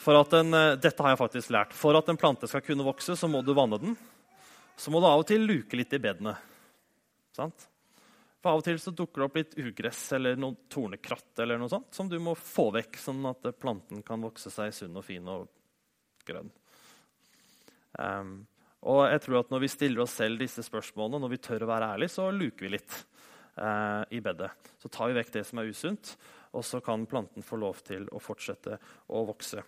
For 0.00 0.16
at 0.16 0.32
en, 0.38 0.54
eh, 0.54 0.76
dette 0.80 1.02
har 1.02 1.12
jeg 1.12 1.20
faktisk 1.20 1.50
lært. 1.52 1.74
For 1.76 1.96
at 1.96 2.08
en 2.08 2.16
plante 2.16 2.48
skal 2.48 2.64
kunne 2.64 2.86
vokse, 2.86 3.16
så 3.16 3.28
må 3.28 3.44
du 3.44 3.52
vanne 3.54 3.78
den. 3.78 3.96
Så 4.76 4.90
må 4.90 5.00
du 5.00 5.06
av 5.06 5.20
og 5.20 5.26
til 5.28 5.44
luke 5.44 5.76
litt 5.76 5.92
i 5.92 6.00
bedene. 6.00 6.36
Sant? 7.36 7.68
For 8.40 8.50
Av 8.50 8.62
og 8.62 8.64
til 8.64 8.78
så 8.80 8.94
dukker 8.96 9.20
det 9.20 9.26
opp 9.26 9.36
litt 9.36 9.58
ugress 9.60 10.12
eller 10.16 10.38
noen 10.40 10.56
tornekratt 10.72 11.42
eller 11.44 11.60
noe 11.60 11.68
sånt, 11.68 11.92
som 11.92 12.08
du 12.08 12.18
må 12.18 12.32
få 12.34 12.70
vekk, 12.72 12.96
sånn 12.96 13.20
at 13.28 13.44
planten 13.60 14.00
kan 14.02 14.22
vokse 14.24 14.50
seg 14.50 14.72
sunn 14.72 14.96
og 14.96 15.04
fin 15.04 15.28
og 15.28 15.44
grønn. 16.24 16.48
Um, 17.98 18.46
og 18.80 19.00
jeg 19.10 19.20
tror 19.24 19.40
at 19.42 19.50
Når 19.52 19.60
vi 19.60 19.68
stiller 19.68 20.04
oss 20.04 20.14
selv 20.16 20.40
disse 20.40 20.62
spørsmålene, 20.64 21.20
når 21.20 21.34
vi 21.34 21.42
tør 21.44 21.66
å 21.66 21.70
være 21.70 21.90
ærlige, 21.94 22.14
så 22.14 22.30
luker 22.32 22.64
vi 22.64 22.72
litt 22.76 22.94
eh, 23.60 24.04
i 24.16 24.20
bedet. 24.24 24.48
Så 24.80 24.88
tar 24.88 25.10
vi 25.10 25.18
vekk 25.18 25.34
det 25.34 25.44
som 25.48 25.60
er 25.60 25.68
usunt, 25.68 26.14
og 26.56 26.64
så 26.64 26.80
kan 26.84 27.04
planten 27.06 27.44
få 27.44 27.60
lov 27.60 27.82
til 27.84 28.08
å 28.08 28.22
fortsette 28.22 28.78
å 29.12 29.24
vokse. 29.28 29.62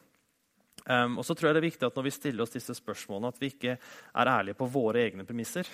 Um, 0.87 1.21
og 1.21 1.27
så 1.27 1.37
tror 1.37 1.51
jeg 1.51 1.55
det 1.55 1.61
er 1.61 1.69
viktig 1.69 1.87
at 1.87 1.99
Når 1.99 2.07
vi 2.09 2.15
stiller 2.17 2.43
oss 2.43 2.57
disse 2.57 2.75
spørsmålene, 2.75 3.31
at 3.31 3.39
vi 3.39 3.53
ikke 3.53 3.77
er 3.77 4.31
ærlige 4.33 4.59
på 4.59 4.71
våre 4.73 5.05
egne 5.05 5.27
premisser. 5.29 5.69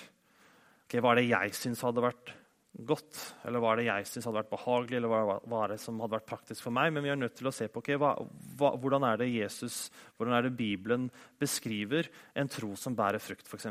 Okay, 0.85 1.01
hva 1.01 1.15
er 1.15 1.21
det 1.21 1.29
jeg 1.31 1.55
syns 1.57 1.81
hadde 1.85 2.03
vært 2.03 2.33
godt? 2.77 3.17
Eller 3.47 3.61
hva 3.61 3.73
er 3.73 3.81
det 3.81 3.87
jeg 3.87 4.09
syns 4.09 4.27
hadde 4.29 4.41
vært 4.41 4.51
behagelig? 4.51 4.99
eller 4.99 5.11
hva 5.11 5.63
er 5.63 5.73
det 5.73 5.79
som 5.83 5.99
hadde 6.03 6.17
vært 6.17 6.29
praktisk 6.29 6.65
for 6.65 6.75
meg? 6.75 6.93
Men 6.93 7.05
vi 7.05 7.11
er 7.13 7.19
nødt 7.19 7.35
til 7.39 7.49
å 7.49 7.55
se 7.55 7.67
på 7.71 7.81
okay, 7.81 7.97
hva, 7.99 8.13
hva, 8.59 8.73
hvordan 8.79 9.07
er 9.09 9.21
det 9.21 9.31
Jesus, 9.31 9.87
hvordan 10.17 10.37
er 10.37 10.47
det 10.47 10.57
Bibelen 10.59 11.09
beskriver 11.41 12.09
en 12.37 12.51
tro 12.51 12.75
som 12.79 12.95
bærer 12.97 13.21
frukt, 13.23 13.49
f.eks. 13.49 13.67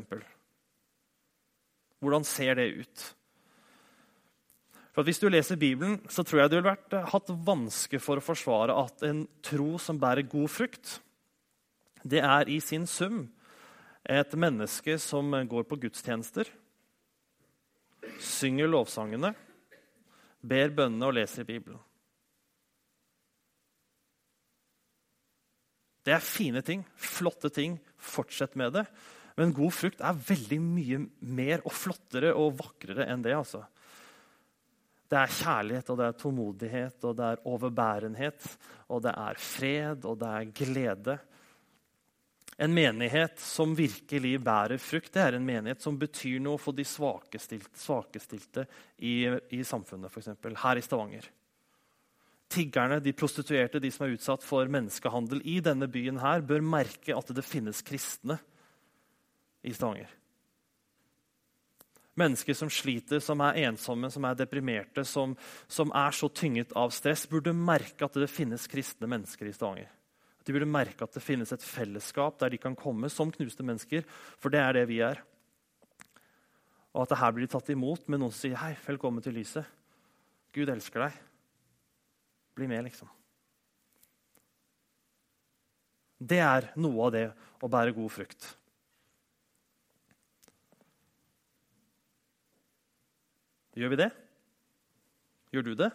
Hvordan 2.03 2.27
ser 2.27 2.59
det 2.59 2.69
ut? 2.83 3.07
For 4.95 5.07
Hvis 5.07 5.21
du 5.23 5.29
leser 5.31 5.59
Bibelen, 5.59 6.01
så 6.11 6.25
tror 6.27 6.43
jeg 6.43 6.51
du 6.51 6.57
ville 6.59 6.73
vært, 6.73 6.93
eh, 6.93 7.11
hatt 7.13 7.29
vanske 7.31 8.01
for 8.03 8.19
å 8.19 8.25
forsvare 8.25 8.75
at 8.75 9.05
en 9.07 9.27
tro 9.47 9.77
som 9.79 9.99
bærer 9.99 10.27
god 10.27 10.51
frukt, 10.51 10.99
det 12.03 12.19
er 12.19 12.51
i 12.51 12.59
sin 12.63 12.87
sum 12.87 13.29
et 14.09 14.33
menneske 14.35 14.97
som 14.99 15.31
går 15.31 15.67
på 15.69 15.79
gudstjenester 15.85 16.49
synger 18.23 18.71
lovsangene, 18.71 19.33
ber 20.41 20.75
bønnene 20.75 21.09
og 21.09 21.17
leser 21.19 21.47
Bibelen. 21.49 21.81
Det 26.09 26.15
er 26.17 26.25
fine 26.25 26.63
ting, 26.65 26.87
flotte 26.97 27.51
ting. 27.53 27.77
Fortsett 27.99 28.55
med 28.57 28.73
det. 28.79 28.87
Men 29.37 29.53
god 29.53 29.75
frukt 29.75 30.01
er 30.01 30.23
veldig 30.29 30.59
mye 30.63 31.01
mer 31.21 31.61
og 31.69 31.75
flottere 31.77 32.31
og 32.33 32.57
vakrere 32.59 33.05
enn 33.13 33.23
det. 33.27 33.35
altså. 33.37 33.61
Det 35.09 35.19
er 35.19 35.35
kjærlighet, 35.39 35.91
og 35.91 35.99
det 35.99 36.07
er 36.07 36.17
tålmodighet, 36.23 37.05
og 37.05 37.17
det 37.17 37.27
er 37.27 37.45
overbærenhet, 37.49 38.49
og 38.89 39.03
det 39.05 39.13
er 39.13 39.39
fred, 39.41 40.05
og 40.05 40.19
det 40.21 40.33
er 40.33 40.51
glede. 40.63 41.19
En 42.59 42.75
menighet 42.75 43.39
som 43.39 43.75
virkelig 43.79 44.33
bærer 44.43 44.81
frukt, 44.83 45.13
det 45.15 45.23
er 45.23 45.37
en 45.37 45.45
menighet 45.47 45.83
som 45.83 45.99
betyr 45.99 46.41
noe 46.43 46.59
for 46.59 46.75
de 46.75 46.83
svakestilte, 46.83 47.71
svakestilte 47.79 48.65
i, 48.99 49.29
i 49.55 49.61
samfunnet, 49.63 50.11
f.eks. 50.11 50.33
her 50.65 50.81
i 50.81 50.83
Stavanger. 50.83 51.29
Tiggerne, 52.51 52.99
de 53.05 53.13
prostituerte, 53.15 53.79
de 53.79 53.93
som 53.95 54.07
er 54.07 54.17
utsatt 54.17 54.43
for 54.43 54.67
menneskehandel 54.75 55.45
i 55.47 55.61
denne 55.63 55.87
byen, 55.87 56.19
her, 56.19 56.43
bør 56.43 56.65
merke 56.65 57.15
at 57.15 57.31
det 57.37 57.45
finnes 57.47 57.85
kristne 57.87 58.41
i 59.63 59.75
Stavanger. 59.77 60.11
Mennesker 62.19 62.59
som 62.59 62.73
sliter, 62.75 63.23
som 63.23 63.39
er 63.47 63.61
ensomme, 63.69 64.11
som 64.11 64.27
er 64.27 64.35
deprimerte, 64.41 65.05
som, 65.07 65.37
som 65.71 65.95
er 65.95 66.11
så 66.17 66.27
tynget 66.35 66.75
av 66.75 66.91
stress, 66.91 67.29
burde 67.31 67.55
merke 67.55 68.09
at 68.09 68.19
det 68.19 68.33
finnes 68.33 68.67
kristne 68.67 69.07
mennesker 69.07 69.47
i 69.47 69.55
Stavanger. 69.55 69.95
De 70.49 70.55
burde 70.57 70.65
merke 70.65 71.05
at 71.05 71.13
det 71.13 71.21
finnes 71.21 71.51
et 71.53 71.61
fellesskap 71.61 72.39
der 72.41 72.55
de 72.55 72.57
kan 72.57 72.73
komme 72.73 73.11
som 73.13 73.29
knuste 73.29 73.61
mennesker. 73.61 74.07
For 74.41 74.49
det 74.49 74.63
er 74.63 74.79
det 74.79 74.85
vi 74.89 75.03
er. 75.05 75.19
Og 76.97 77.03
at 77.03 77.11
det 77.13 77.19
her 77.21 77.35
blir 77.37 77.45
de 77.45 77.53
tatt 77.53 77.69
imot 77.75 78.07
med 78.09 78.23
noen 78.23 78.33
som 78.33 78.47
sier 78.47 78.57
hei, 78.57 78.71
velkommen 78.87 79.21
til 79.21 79.37
lyset. 79.37 79.69
Gud 80.57 80.73
elsker 80.73 81.05
deg. 81.05 81.19
Bli 82.57 82.69
med, 82.71 82.87
liksom. 82.87 83.11
Det 86.17 86.41
er 86.41 86.71
noe 86.81 87.11
av 87.11 87.13
det 87.13 87.27
å 87.61 87.69
bære 87.69 87.93
god 87.99 88.15
frukt. 88.17 88.49
Gjør 93.77 93.93
vi 93.93 94.01
det? 94.01 94.09
Gjør 95.53 95.69
du 95.69 95.73
det? 95.85 95.93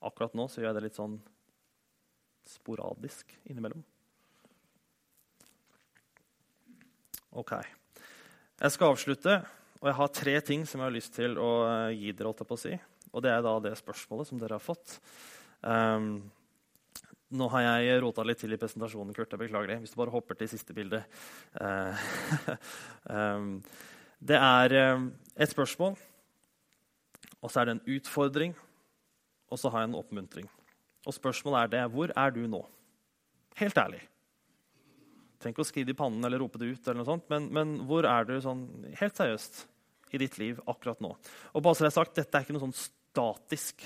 Akkurat 0.00 0.32
nå 0.32 0.48
så 0.48 0.64
gjør 0.64 0.72
jeg 0.72 0.80
det 0.80 0.86
litt 0.88 1.00
sånn 1.02 1.20
sporadisk 2.48 3.32
innimellom. 3.48 3.82
Ok. 7.34 7.56
Jeg 8.60 8.70
skal 8.70 8.92
avslutte, 8.94 9.40
og 9.80 9.88
jeg 9.90 9.98
har 9.98 10.14
tre 10.14 10.34
ting 10.46 10.62
som 10.68 10.80
jeg 10.80 10.86
har 10.86 10.94
lyst 10.94 11.16
til 11.16 11.34
å 11.40 11.50
eh, 11.66 11.96
gi 11.98 12.12
dere. 12.14 12.30
på 12.38 12.54
å 12.54 12.60
si. 12.60 12.76
Og 13.10 13.22
det 13.24 13.32
er 13.32 13.42
da 13.42 13.56
det 13.62 13.74
spørsmålet 13.78 14.30
som 14.30 14.38
dere 14.38 14.58
har 14.58 14.62
fått. 14.62 15.00
Um, 15.62 16.22
nå 17.34 17.48
har 17.50 17.64
jeg 17.64 17.98
rota 18.04 18.22
litt 18.22 18.38
til 18.42 18.54
i 18.54 18.58
presentasjonen. 18.60 19.14
Kurt, 19.16 19.34
jeg 19.34 19.42
beklager 19.42 19.72
det. 19.72 19.80
Hvis 19.82 19.94
du 19.94 19.98
bare 19.98 20.14
hopper 20.14 20.38
til 20.38 20.50
siste 20.50 20.76
bilde. 20.76 21.02
Uh, 21.58 22.06
um, 23.10 23.48
det 24.30 24.38
er 24.38 24.78
um, 24.94 25.08
et 25.34 25.50
spørsmål, 25.50 25.98
og 27.42 27.50
så 27.50 27.60
er 27.60 27.66
det 27.68 27.76
en 27.76 27.86
utfordring, 27.98 28.54
og 29.50 29.58
så 29.58 29.74
har 29.74 29.82
jeg 29.82 29.90
en 29.90 29.98
oppmuntring. 29.98 30.53
Og 31.04 31.16
spørsmålet 31.16 31.60
er 31.60 31.72
det 31.76 31.84
hvor 31.92 32.12
er 32.16 32.34
du 32.34 32.42
nå? 32.50 32.62
Helt 33.60 33.78
ærlig. 33.78 34.02
Ikke 35.44 35.60
å 35.60 35.68
skrive 35.68 35.90
det 35.90 35.92
i 35.92 35.98
pannen 35.98 36.24
eller 36.24 36.40
rope 36.40 36.56
det 36.60 36.70
ut, 36.72 36.86
eller 36.86 37.02
noe 37.02 37.10
sånt, 37.10 37.26
men, 37.28 37.50
men 37.52 37.76
hvor 37.88 38.06
er 38.08 38.24
du 38.24 38.32
sånn, 38.40 38.64
helt 38.96 39.18
seriøst 39.18 39.60
i 40.16 40.20
ditt 40.22 40.38
liv 40.40 40.62
akkurat 40.70 41.02
nå? 41.04 41.10
Og 41.52 41.64
bare 41.64 41.76
så 41.76 41.84
det 41.84 41.90
er 41.90 41.98
sagt, 41.98 42.16
Dette 42.16 42.38
er 42.38 42.46
ikke 42.46 42.56
noe 42.56 42.64
sånn 42.64 42.78
statisk. 42.78 43.84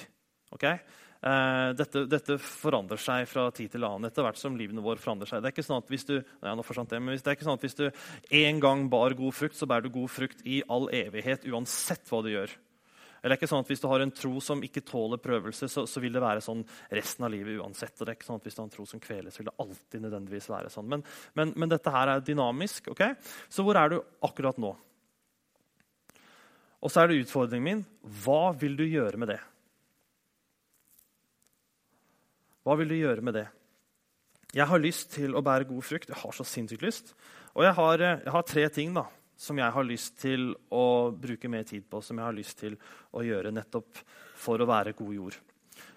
Okay? 0.54 0.78
Uh, 1.18 1.74
dette, 1.74 2.04
dette, 2.06 2.36
forandrer 2.38 3.00
seg 3.02 3.24
fra 3.26 3.48
tid 3.50 3.72
til 3.72 3.82
annen 3.82 4.06
etter 4.06 4.22
hvert 4.22 4.38
som 4.38 4.54
livene 4.54 4.84
våre 4.84 5.02
forandrer 5.02 5.26
seg. 5.26 5.42
Det 5.42 5.50
er 5.50 5.56
ikke 5.56 5.66
sånn 5.66 5.82
at 5.82 5.90
hvis 5.90 6.06
du 6.06 6.14
ja, 6.14 6.52
det, 6.54 7.00
men 7.02 7.16
det 7.16 7.24
er 7.24 7.34
ikke 7.34 7.48
sånn 7.48 7.58
at 7.58 7.66
hvis 7.66 7.78
du 7.80 7.88
en 8.44 8.62
gang 8.62 8.86
bar 8.92 9.16
god 9.18 9.34
frukt, 9.34 9.58
så 9.58 9.66
bærer 9.66 9.88
du 9.88 9.96
god 9.96 10.12
frukt 10.14 10.46
i 10.46 10.60
all 10.70 10.86
evighet 10.94 11.48
uansett 11.50 12.06
hva 12.06 12.22
du 12.22 12.30
gjør. 12.36 12.54
Eller 13.18 13.34
det 13.34 13.36
er 13.36 13.40
ikke 13.40 13.50
sånn 13.50 13.64
at 13.64 13.70
Hvis 13.72 13.82
du 13.82 13.88
har 13.90 14.04
en 14.04 14.14
tro 14.14 14.40
som 14.44 14.62
ikke 14.64 14.84
tåler 14.86 15.20
prøvelse, 15.22 15.68
så, 15.70 15.84
så, 15.90 16.02
vil 16.02 16.14
det 16.14 16.22
være 16.22 16.42
sånn 16.44 16.62
resten 16.94 17.26
av 17.26 17.32
livet 17.34 17.58
uansett. 17.58 17.96
Og 17.98 18.04
det 18.06 18.12
er 18.12 18.18
ikke 18.18 18.28
sånn 18.28 18.40
at 18.40 18.48
Hvis 18.48 18.58
du 18.58 18.62
har 18.62 18.68
en 18.68 18.74
tro 18.76 18.86
som 18.86 19.02
kveles, 19.02 19.38
vil 19.38 19.50
det 19.50 19.56
alltid 19.64 20.04
nødvendigvis 20.04 20.50
være 20.52 20.72
sånn. 20.72 20.88
Men, 20.90 21.04
men, 21.38 21.54
men 21.56 21.72
dette 21.72 21.94
her 21.94 22.14
er 22.14 22.24
dynamisk. 22.24 22.92
ok? 22.94 23.04
Så 23.50 23.66
hvor 23.66 23.80
er 23.80 23.94
du 23.94 24.00
akkurat 24.26 24.60
nå? 24.62 24.74
Og 26.78 26.92
så 26.92 27.02
er 27.02 27.10
det 27.10 27.22
utfordringen 27.24 27.66
min. 27.66 27.86
Hva 28.22 28.52
vil 28.58 28.78
du 28.78 28.84
gjøre 28.86 29.18
med 29.18 29.32
det? 29.34 29.40
Hva 32.62 32.76
vil 32.78 32.92
du 32.92 32.98
gjøre 32.98 33.24
med 33.24 33.34
det? 33.34 33.48
Jeg 34.56 34.68
har 34.68 34.80
lyst 34.80 35.10
til 35.12 35.34
å 35.36 35.42
bære 35.44 35.68
god 35.68 35.84
frukt. 35.84 36.08
Jeg 36.08 36.20
har 36.22 36.34
så 36.36 36.46
sinnssykt 36.46 36.84
lyst. 36.84 37.12
Og 37.56 37.64
jeg 37.66 37.74
har, 37.74 38.00
eh, 38.00 38.20
jeg 38.24 38.32
har, 38.32 38.42
tre 38.42 38.68
ting 38.68 38.94
da, 38.94 39.06
som 39.38 39.58
jeg 39.60 39.70
har 39.74 39.86
lyst 39.86 40.16
til 40.18 40.50
å 40.74 41.10
bruke 41.14 41.50
mer 41.50 41.62
tid 41.68 41.86
på, 41.86 42.00
som 42.02 42.18
jeg 42.18 42.26
har 42.26 42.34
lyst 42.34 42.58
til 42.58 42.74
å 43.14 43.22
gjøre 43.22 43.54
nettopp 43.54 44.02
for 44.38 44.58
å 44.58 44.66
være 44.68 44.96
god 44.98 45.14
jord. 45.14 45.38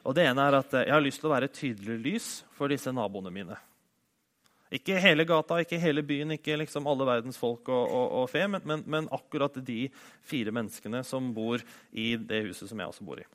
Og 0.06 0.16
det 0.18 0.28
ene 0.30 0.46
er 0.46 0.58
at 0.60 0.74
Jeg 0.74 0.94
har 0.94 1.02
lyst 1.02 1.22
til 1.22 1.30
å 1.30 1.34
være 1.34 1.50
tydelig 1.54 1.98
lys 2.06 2.30
for 2.58 2.70
disse 2.70 2.94
naboene 2.94 3.34
mine. 3.34 3.58
Ikke 4.72 4.96
hele 5.04 5.26
gata, 5.28 5.58
ikke 5.60 5.80
hele 5.82 6.04
byen, 6.06 6.38
ikke 6.38 6.56
liksom 6.62 6.86
alle 6.88 7.06
verdens 7.08 7.36
folk 7.38 7.68
og, 7.68 7.82
og, 7.92 8.06
og 8.22 8.30
fe, 8.32 8.46
men, 8.48 8.64
men, 8.64 8.84
men, 8.88 9.10
akkurat 9.12 9.58
de 9.68 9.90
fire 10.24 10.54
menneskene 10.56 11.02
som 11.04 11.34
bor 11.36 11.60
i 11.92 12.14
det 12.16 12.46
huset 12.46 12.70
som 12.70 12.80
jeg 12.80 12.94
også 12.94 13.08
bor 13.08 13.20
i. 13.20 13.26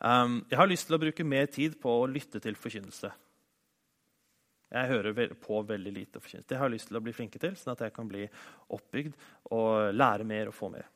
Um, 0.00 0.40
jeg 0.50 0.58
har 0.58 0.68
lyst 0.68 0.88
til 0.88 0.96
å 0.96 1.00
bruke 1.04 1.24
mer 1.24 1.46
tid 1.52 1.76
på 1.80 1.94
å 2.00 2.08
lytte 2.10 2.42
til 2.42 2.58
forkynnelse. 2.58 3.12
Jeg 4.74 4.90
hører 4.90 5.34
på 5.38 5.60
veldig 5.62 5.92
lite 5.94 6.20
forkynnelse. 6.20 6.48
Det 6.50 6.58
har 6.58 6.66
jeg 6.66 6.74
lyst 6.74 6.88
til 6.90 6.98
å 6.98 7.02
bli 7.04 7.14
flinke 7.14 7.38
til, 7.38 7.54
sånn 7.54 7.76
at 7.76 7.84
jeg 7.86 7.94
kan 7.94 8.08
bli 8.10 8.24
oppbygd 8.74 9.14
og 9.54 9.94
lære 9.94 10.26
mer 10.26 10.50
og 10.50 10.56
få 10.56 10.70
mer. 10.74 10.88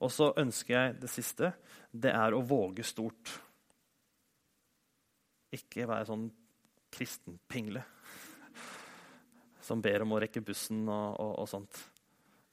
Og 0.00 0.12
så 0.12 0.30
ønsker 0.40 0.74
jeg 0.74 0.94
det 1.02 1.10
siste. 1.12 1.50
Det 1.92 2.14
er 2.16 2.32
å 2.32 2.40
våge 2.44 2.84
stort. 2.84 3.34
Ikke 5.52 5.84
være 5.88 6.08
sånn 6.08 6.26
kristenpingle 6.96 7.84
som 9.66 9.82
ber 9.82 10.04
om 10.04 10.14
å 10.14 10.20
rekke 10.22 10.44
bussen 10.46 10.84
og, 10.86 11.20
og, 11.20 11.32
og 11.42 11.48
sånt. 11.50 11.80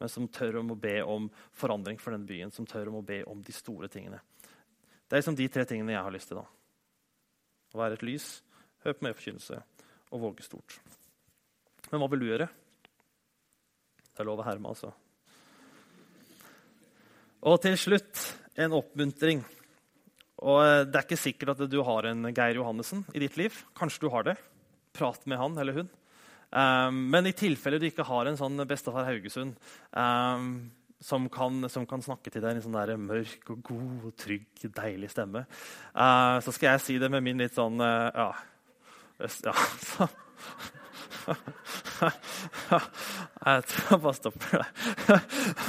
Men 0.02 0.12
som 0.12 0.28
tør 0.28 0.60
om 0.64 0.74
å 0.74 0.80
be 0.84 0.98
om 1.06 1.30
forandring 1.56 2.00
for 2.02 2.16
den 2.16 2.26
byen, 2.28 2.52
som 2.52 2.68
tør 2.68 2.90
om 2.92 3.00
å 3.00 3.06
be 3.08 3.22
om 3.30 3.44
de 3.46 3.56
store 3.56 3.88
tingene. 3.94 4.20
Det 5.08 5.16
er 5.16 5.22
liksom 5.22 5.38
de 5.40 5.48
tre 5.54 5.64
tingene 5.70 5.94
jeg 5.94 6.04
har 6.04 6.16
lyst 6.16 6.32
til. 6.32 6.42
da. 6.42 6.48
Å 7.72 7.80
være 7.86 8.00
et 8.00 8.08
lys, 8.08 8.34
høre 8.84 8.98
på 8.98 9.08
mer 9.08 9.16
forkynnelse 9.16 9.62
og 10.14 10.22
våge 10.28 10.46
stort. 10.46 10.78
Men 11.90 12.02
hva 12.02 12.10
vil 12.14 12.24
du 12.24 12.30
gjøre? 12.30 12.48
Det 14.14 14.22
er 14.22 14.30
lov 14.30 14.44
å 14.44 14.46
herme, 14.46 14.72
altså. 14.72 14.94
Og 17.50 17.60
til 17.64 17.76
slutt 17.80 18.22
en 18.62 18.76
oppmuntring. 18.78 19.42
Og 20.44 20.60
eh, 20.64 20.86
Det 20.86 21.00
er 21.00 21.08
ikke 21.08 21.20
sikkert 21.20 21.56
at 21.56 21.66
du 21.72 21.80
har 21.86 22.08
en 22.10 22.30
Geir 22.30 22.60
Johannessen 22.60 23.04
i 23.14 23.24
ditt 23.24 23.38
liv. 23.40 23.58
Kanskje 23.78 24.06
du 24.06 24.14
har 24.14 24.28
det. 24.28 24.38
Prat 24.94 25.26
med 25.26 25.42
han 25.42 25.58
eller 25.58 25.82
hun. 25.82 25.92
Um, 26.54 27.08
men 27.10 27.26
i 27.26 27.34
tilfelle 27.34 27.80
du 27.82 27.88
ikke 27.88 28.06
har 28.06 28.30
en 28.30 28.38
sånn 28.38 28.62
bestefar 28.70 29.08
Haugesund 29.08 29.56
um, 29.98 30.50
som 31.02 31.26
kan, 31.34 31.66
som 31.66 31.88
kan, 31.90 32.04
snakke 32.06 32.30
til 32.30 32.44
deg 32.44 32.54
i 32.54 32.60
en 32.60 32.66
sånn 32.68 32.78
der 32.78 32.94
mørk 33.02 33.50
og 33.50 33.64
god 33.66 34.12
trygg, 34.22 34.46
deilig 34.62 35.10
stemme. 35.10 35.48
Uh, 35.98 36.38
så 36.46 36.54
skal 36.54 36.76
jeg 36.76 36.84
si 36.86 37.00
det 37.02 37.10
med 37.10 37.26
min 37.26 37.42
litt 37.42 37.58
sånn 37.58 37.82
uh, 37.82 38.12
Ja. 38.14 38.30
Ja 39.20 39.54
jeg 43.44 43.64
tror 43.70 43.92
jeg 43.92 44.02
bare 44.04 44.18
stopper 44.18 44.64
der. 44.64 44.66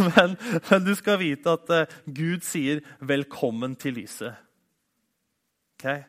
men, 0.08 0.36
men, 0.70 0.86
du 0.86 0.94
skal 0.98 1.20
vite 1.20 1.54
at 1.54 1.70
uh, 1.70 1.92
Gud 2.06 2.42
sier 2.46 2.82
'velkommen 3.00 3.76
til 3.78 3.94
lyset'. 4.00 4.34
Okay? 5.78 6.02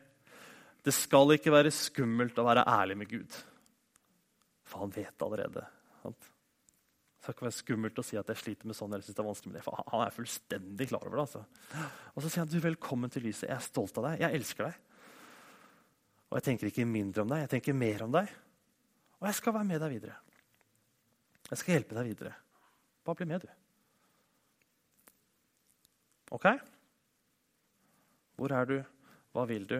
Det 0.84 0.94
skal 0.94 1.34
ikke 1.34 1.52
være 1.52 1.70
skummelt 1.74 2.38
å 2.38 2.46
være 2.46 2.66
ærlig 2.70 2.96
med 2.98 3.10
Gud. 3.10 3.38
For 4.66 4.82
han 4.84 4.94
vet 4.94 5.22
allerede. 5.22 5.64
Sant? 6.02 6.20
Det 6.20 7.22
skal 7.22 7.34
ikke 7.34 7.48
være 7.48 7.58
skummelt 7.58 7.98
å 7.98 8.06
si 8.06 8.18
at 8.18 8.28
jeg 8.30 8.38
sliter 8.42 8.70
med 8.70 8.78
sånn 8.78 8.92
eller 8.92 9.02
synes 9.02 9.18
det 9.18 9.22
er 9.24 9.30
vanskelig 9.30 9.50
med 9.52 9.58
det. 9.58 9.64
For 9.66 9.82
han 9.90 10.04
er 10.04 10.14
fullstendig 10.14 10.86
klar 10.92 11.06
over 11.06 11.18
det. 11.18 11.24
altså. 11.26 11.42
Og 12.14 12.22
så 12.22 12.28
sier 12.30 12.44
han 12.44 12.52
du, 12.52 12.60
velkommen 12.62 13.10
til 13.10 13.26
lyset. 13.26 13.48
Jeg 13.48 13.58
er 13.58 13.66
stolt 13.66 13.98
av 13.98 14.06
deg. 14.10 14.22
Jeg 14.22 14.38
elsker 14.38 14.70
deg. 14.70 14.78
Og 16.30 16.38
jeg 16.38 16.46
tenker 16.48 16.70
ikke 16.70 16.88
mindre 16.88 17.22
om 17.22 17.30
deg, 17.30 17.44
jeg 17.44 17.52
tenker 17.56 17.76
mer 17.78 18.06
om 18.06 18.14
deg. 18.14 18.32
Og 19.20 19.28
jeg 19.28 19.38
skal 19.38 19.54
være 19.56 19.68
med 19.68 19.82
deg 19.82 19.92
videre. 19.94 20.16
Jeg 21.46 21.60
skal 21.60 21.76
hjelpe 21.76 21.96
deg 21.96 22.08
videre. 22.10 22.32
Bare 23.06 23.20
bli 23.20 23.28
med, 23.30 23.46
du. 23.46 23.50
OK? 26.34 26.48
Hvor 28.36 28.52
er 28.52 28.66
du? 28.68 28.80
Hva 29.32 29.44
vil 29.48 29.68
du? 29.70 29.78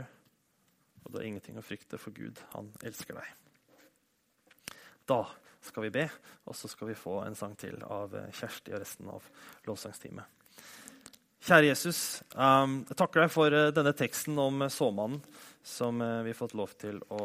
Og 1.02 1.10
det 1.12 1.20
er 1.20 1.26
ingenting 1.28 1.58
å 1.58 1.64
frykte, 1.64 1.98
for 1.98 2.14
Gud, 2.14 2.38
han 2.54 2.70
elsker 2.86 3.18
deg. 3.18 3.34
Da 5.06 5.20
skal 5.66 5.86
vi 5.86 5.92
be, 5.94 6.06
og 6.46 6.56
så 6.58 6.70
skal 6.70 6.90
vi 6.90 6.98
få 6.98 7.20
en 7.24 7.36
sang 7.38 7.54
til 7.58 7.78
av 7.82 8.14
eh, 8.14 8.30
Kjersti 8.34 8.74
og 8.74 8.82
resten 8.82 9.10
av 9.10 9.26
lovsangsteamet. 9.66 10.45
Kjære 11.46 11.68
Jesus, 11.68 11.98
um, 12.34 12.80
jeg 12.88 12.96
takker 12.98 13.22
deg 13.22 13.30
for 13.30 13.54
uh, 13.54 13.68
denne 13.70 13.92
teksten 13.94 14.34
om 14.42 14.64
uh, 14.64 14.72
såmannen 14.72 15.20
som 15.62 16.00
uh, 16.02 16.24
vi 16.26 16.32
har 16.32 16.38
fått 16.40 16.56
lov 16.58 16.72
til 16.74 16.98
å 17.14 17.20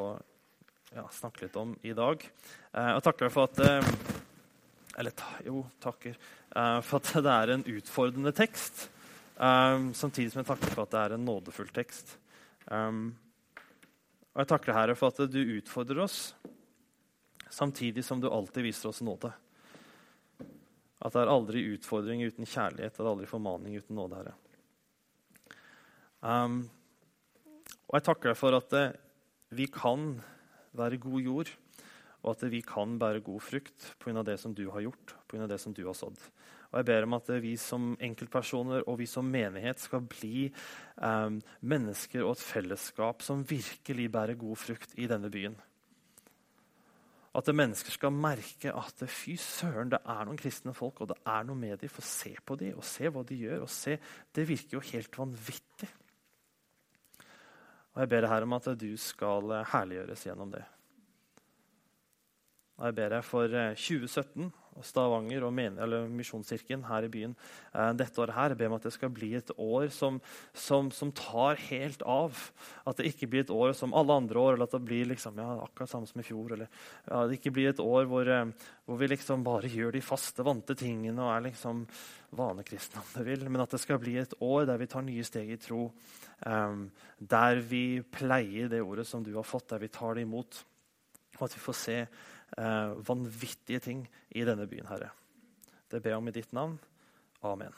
ja, 0.93 1.07
snakke 1.09 1.47
litt 1.47 1.57
om 1.57 1.71
i 1.81 1.95
dag. 1.97 2.21
Jeg 2.75 3.01
takker 3.07 3.25
deg 3.25 3.33
for 3.33 3.47
at 3.47 3.61
Eller 4.99 5.23
jo, 5.47 5.63
takker. 5.81 6.17
for 6.83 6.99
at 6.99 7.11
det 7.23 7.33
er 7.33 7.53
en 7.53 7.63
utfordrende 7.63 8.33
tekst. 8.35 8.89
Samtidig 9.39 10.33
som 10.33 10.41
jeg 10.41 10.49
takker 10.49 10.73
for 10.73 10.83
at 10.83 10.91
det 10.91 10.99
er 11.05 11.15
en 11.15 11.23
nådefull 11.23 11.71
tekst. 11.71 12.17
Og 12.67 14.41
jeg 14.43 14.49
takker 14.51 14.73
deg, 14.73 14.79
Herre, 14.81 14.97
for 14.99 15.15
at 15.15 15.31
du 15.31 15.39
utfordrer 15.55 16.03
oss 16.03 16.19
samtidig 17.47 18.03
som 18.03 18.19
du 18.19 18.27
alltid 18.27 18.67
viser 18.67 18.91
oss 18.91 18.99
nåde. 18.99 19.31
At 21.01 21.15
det 21.15 21.23
er 21.23 21.31
aldri 21.33 21.63
utfordring 21.73 22.21
uten 22.27 22.45
kjærlighet, 22.45 22.93
det 22.93 23.01
er 23.01 23.09
aldri 23.09 23.29
formaning 23.29 23.77
uten 23.81 23.97
nåde, 23.97 24.19
Herre. 24.21 24.35
Um, 26.21 26.61
og 27.89 27.97
jeg 27.97 28.05
takker 28.05 28.29
deg 28.29 28.37
for 28.37 28.57
at 28.59 28.75
uh, 28.77 28.93
vi 29.57 29.65
kan 29.73 30.13
være 30.77 31.01
god 31.01 31.25
jord, 31.25 31.49
og 32.21 32.35
at 32.35 32.45
uh, 32.45 32.51
vi 32.53 32.61
kan 32.65 32.99
bære 33.01 33.23
god 33.25 33.41
frukt 33.41 33.87
pga. 33.99 34.21
det 34.21 34.37
som 34.39 34.53
du 34.53 34.67
har 34.69 34.85
gjort, 34.85 35.15
pga. 35.27 35.49
det 35.49 35.57
som 35.63 35.73
du 35.73 35.81
har 35.87 35.97
sådd. 35.97 36.21
Og 36.71 36.77
jeg 36.79 36.87
ber 36.91 37.09
om 37.09 37.17
at 37.17 37.33
uh, 37.33 37.41
vi 37.41 37.55
som 37.57 37.95
enkeltpersoner 37.97 38.85
og 38.85 39.01
vi 39.01 39.09
som 39.09 39.25
menighet 39.25 39.81
skal 39.81 40.05
bli 40.05 40.51
um, 41.01 41.41
mennesker 41.65 42.21
og 42.21 42.37
et 42.37 42.45
fellesskap 42.45 43.25
som 43.25 43.41
virkelig 43.41 44.07
bærer 44.13 44.37
god 44.37 44.61
frukt 44.61 44.93
i 45.01 45.09
denne 45.09 45.33
byen. 45.33 45.57
At 47.31 47.47
mennesker 47.55 47.93
skal 47.95 48.11
merke 48.11 48.73
at 48.75 49.03
fy 49.07 49.37
søren, 49.39 49.91
det 49.93 50.01
er 50.03 50.25
noen 50.27 50.39
kristne 50.39 50.73
folk, 50.75 50.99
og 50.99 51.13
det 51.13 51.17
er 51.23 51.45
noe 51.47 51.55
med 51.55 51.77
dem. 51.79 51.91
Få 51.91 52.03
se 52.03 52.33
på 52.43 52.57
dem 52.59 52.75
og 52.75 52.83
se 52.87 53.07
hva 53.07 53.23
de 53.23 53.37
gjør. 53.39 53.63
og 53.63 53.69
se, 53.71 53.97
Det 54.35 54.47
virker 54.47 54.77
jo 54.77 54.83
helt 54.91 55.17
vanvittig. 55.17 55.89
Og 57.93 58.01
Jeg 58.01 58.09
ber 58.09 58.21
deg 58.21 58.31
her 58.31 58.43
om 58.43 58.53
at 58.53 58.67
du 58.79 58.91
skal 58.97 59.63
herliggjøres 59.71 60.25
gjennom 60.27 60.51
det. 60.51 60.63
Og 62.77 62.85
Jeg 62.85 62.95
ber 62.95 63.09
deg 63.15 63.23
for 63.23 63.47
2017 63.47 64.43
eh, 64.43 64.60
Stavanger 64.79 65.43
og 65.43 65.53
Misjonskirken 65.53 66.85
her 66.87 67.05
i 67.05 67.11
byen 67.11 67.33
eh, 67.75 67.91
dette 67.99 68.21
året 68.23 68.35
her. 68.37 68.55
Ber 68.57 68.71
om 68.71 68.77
at 68.77 68.87
det 68.87 68.93
skal 68.95 69.11
bli 69.13 69.33
et 69.37 69.51
år 69.57 69.89
som, 69.93 70.21
som, 70.55 70.89
som, 70.95 71.11
tar 71.15 71.59
helt 71.67 72.01
av. 72.07 72.37
At 72.87 73.01
det 73.01 73.11
ikke 73.11 73.29
blir 73.31 73.45
et 73.45 73.53
år 73.53 73.75
som 73.77 73.95
alle 73.97 74.15
andre 74.23 74.39
år, 74.39 74.55
eller 74.55 74.69
at 74.69 74.77
det 74.77 74.83
blir 74.87 75.11
liksom, 75.11 75.37
ja, 75.43 75.57
akkurat 75.65 75.91
samme 75.91 76.09
som 76.09 76.23
i 76.23 76.25
fjor. 76.25 76.55
Eller 76.55 76.71
ja, 77.05 77.25
det 77.27 77.37
ikke 77.39 77.53
blir 77.57 77.73
et 77.73 77.83
år 77.83 78.07
hvor, 78.09 78.31
eh, 78.31 78.71
hvor, 78.87 79.01
vi 79.01 79.11
liksom 79.11 79.45
bare 79.45 79.71
gjør 79.71 79.97
de 79.97 80.03
faste, 80.05 80.47
vante 80.47 80.77
tingene 80.79 81.19
og 81.19 81.35
er 81.35 81.47
liksom 81.51 81.85
vanekristne, 82.39 83.03
om 83.03 83.13
du 83.17 83.27
vil. 83.27 83.47
Men 83.49 83.65
at 83.65 83.75
det 83.75 83.83
skal 83.83 84.01
bli 84.01 84.17
et 84.21 84.35
år 84.39 84.65
der 84.71 84.81
vi 84.81 84.89
tar 84.91 85.05
nye 85.05 85.27
steg 85.27 85.51
i 85.51 85.61
tro. 85.61 85.89
Um, 86.41 86.87
der 87.19 87.59
vi 87.61 88.01
pleier 88.01 88.71
det 88.71 88.79
ordet 88.81 89.05
som 89.05 89.21
du 89.21 89.35
har 89.35 89.45
fått, 89.45 89.69
der 89.73 89.83
vi 89.83 89.91
tar 89.93 90.15
det 90.17 90.23
imot. 90.25 90.63
Og 91.37 91.43
at 91.45 91.53
vi 91.53 91.61
får 91.61 91.77
se 91.77 91.97
vanvittige 92.57 93.79
ting 93.79 94.05
i 94.29 94.43
denne 94.47 94.67
byen, 94.67 94.89
Herre. 94.89 95.11
Det 95.91 96.01
ber 96.01 96.13
jeg 96.13 96.21
om 96.21 96.27
i 96.31 96.35
ditt 96.35 96.53
navn. 96.55 96.77
Amen. 97.47 97.75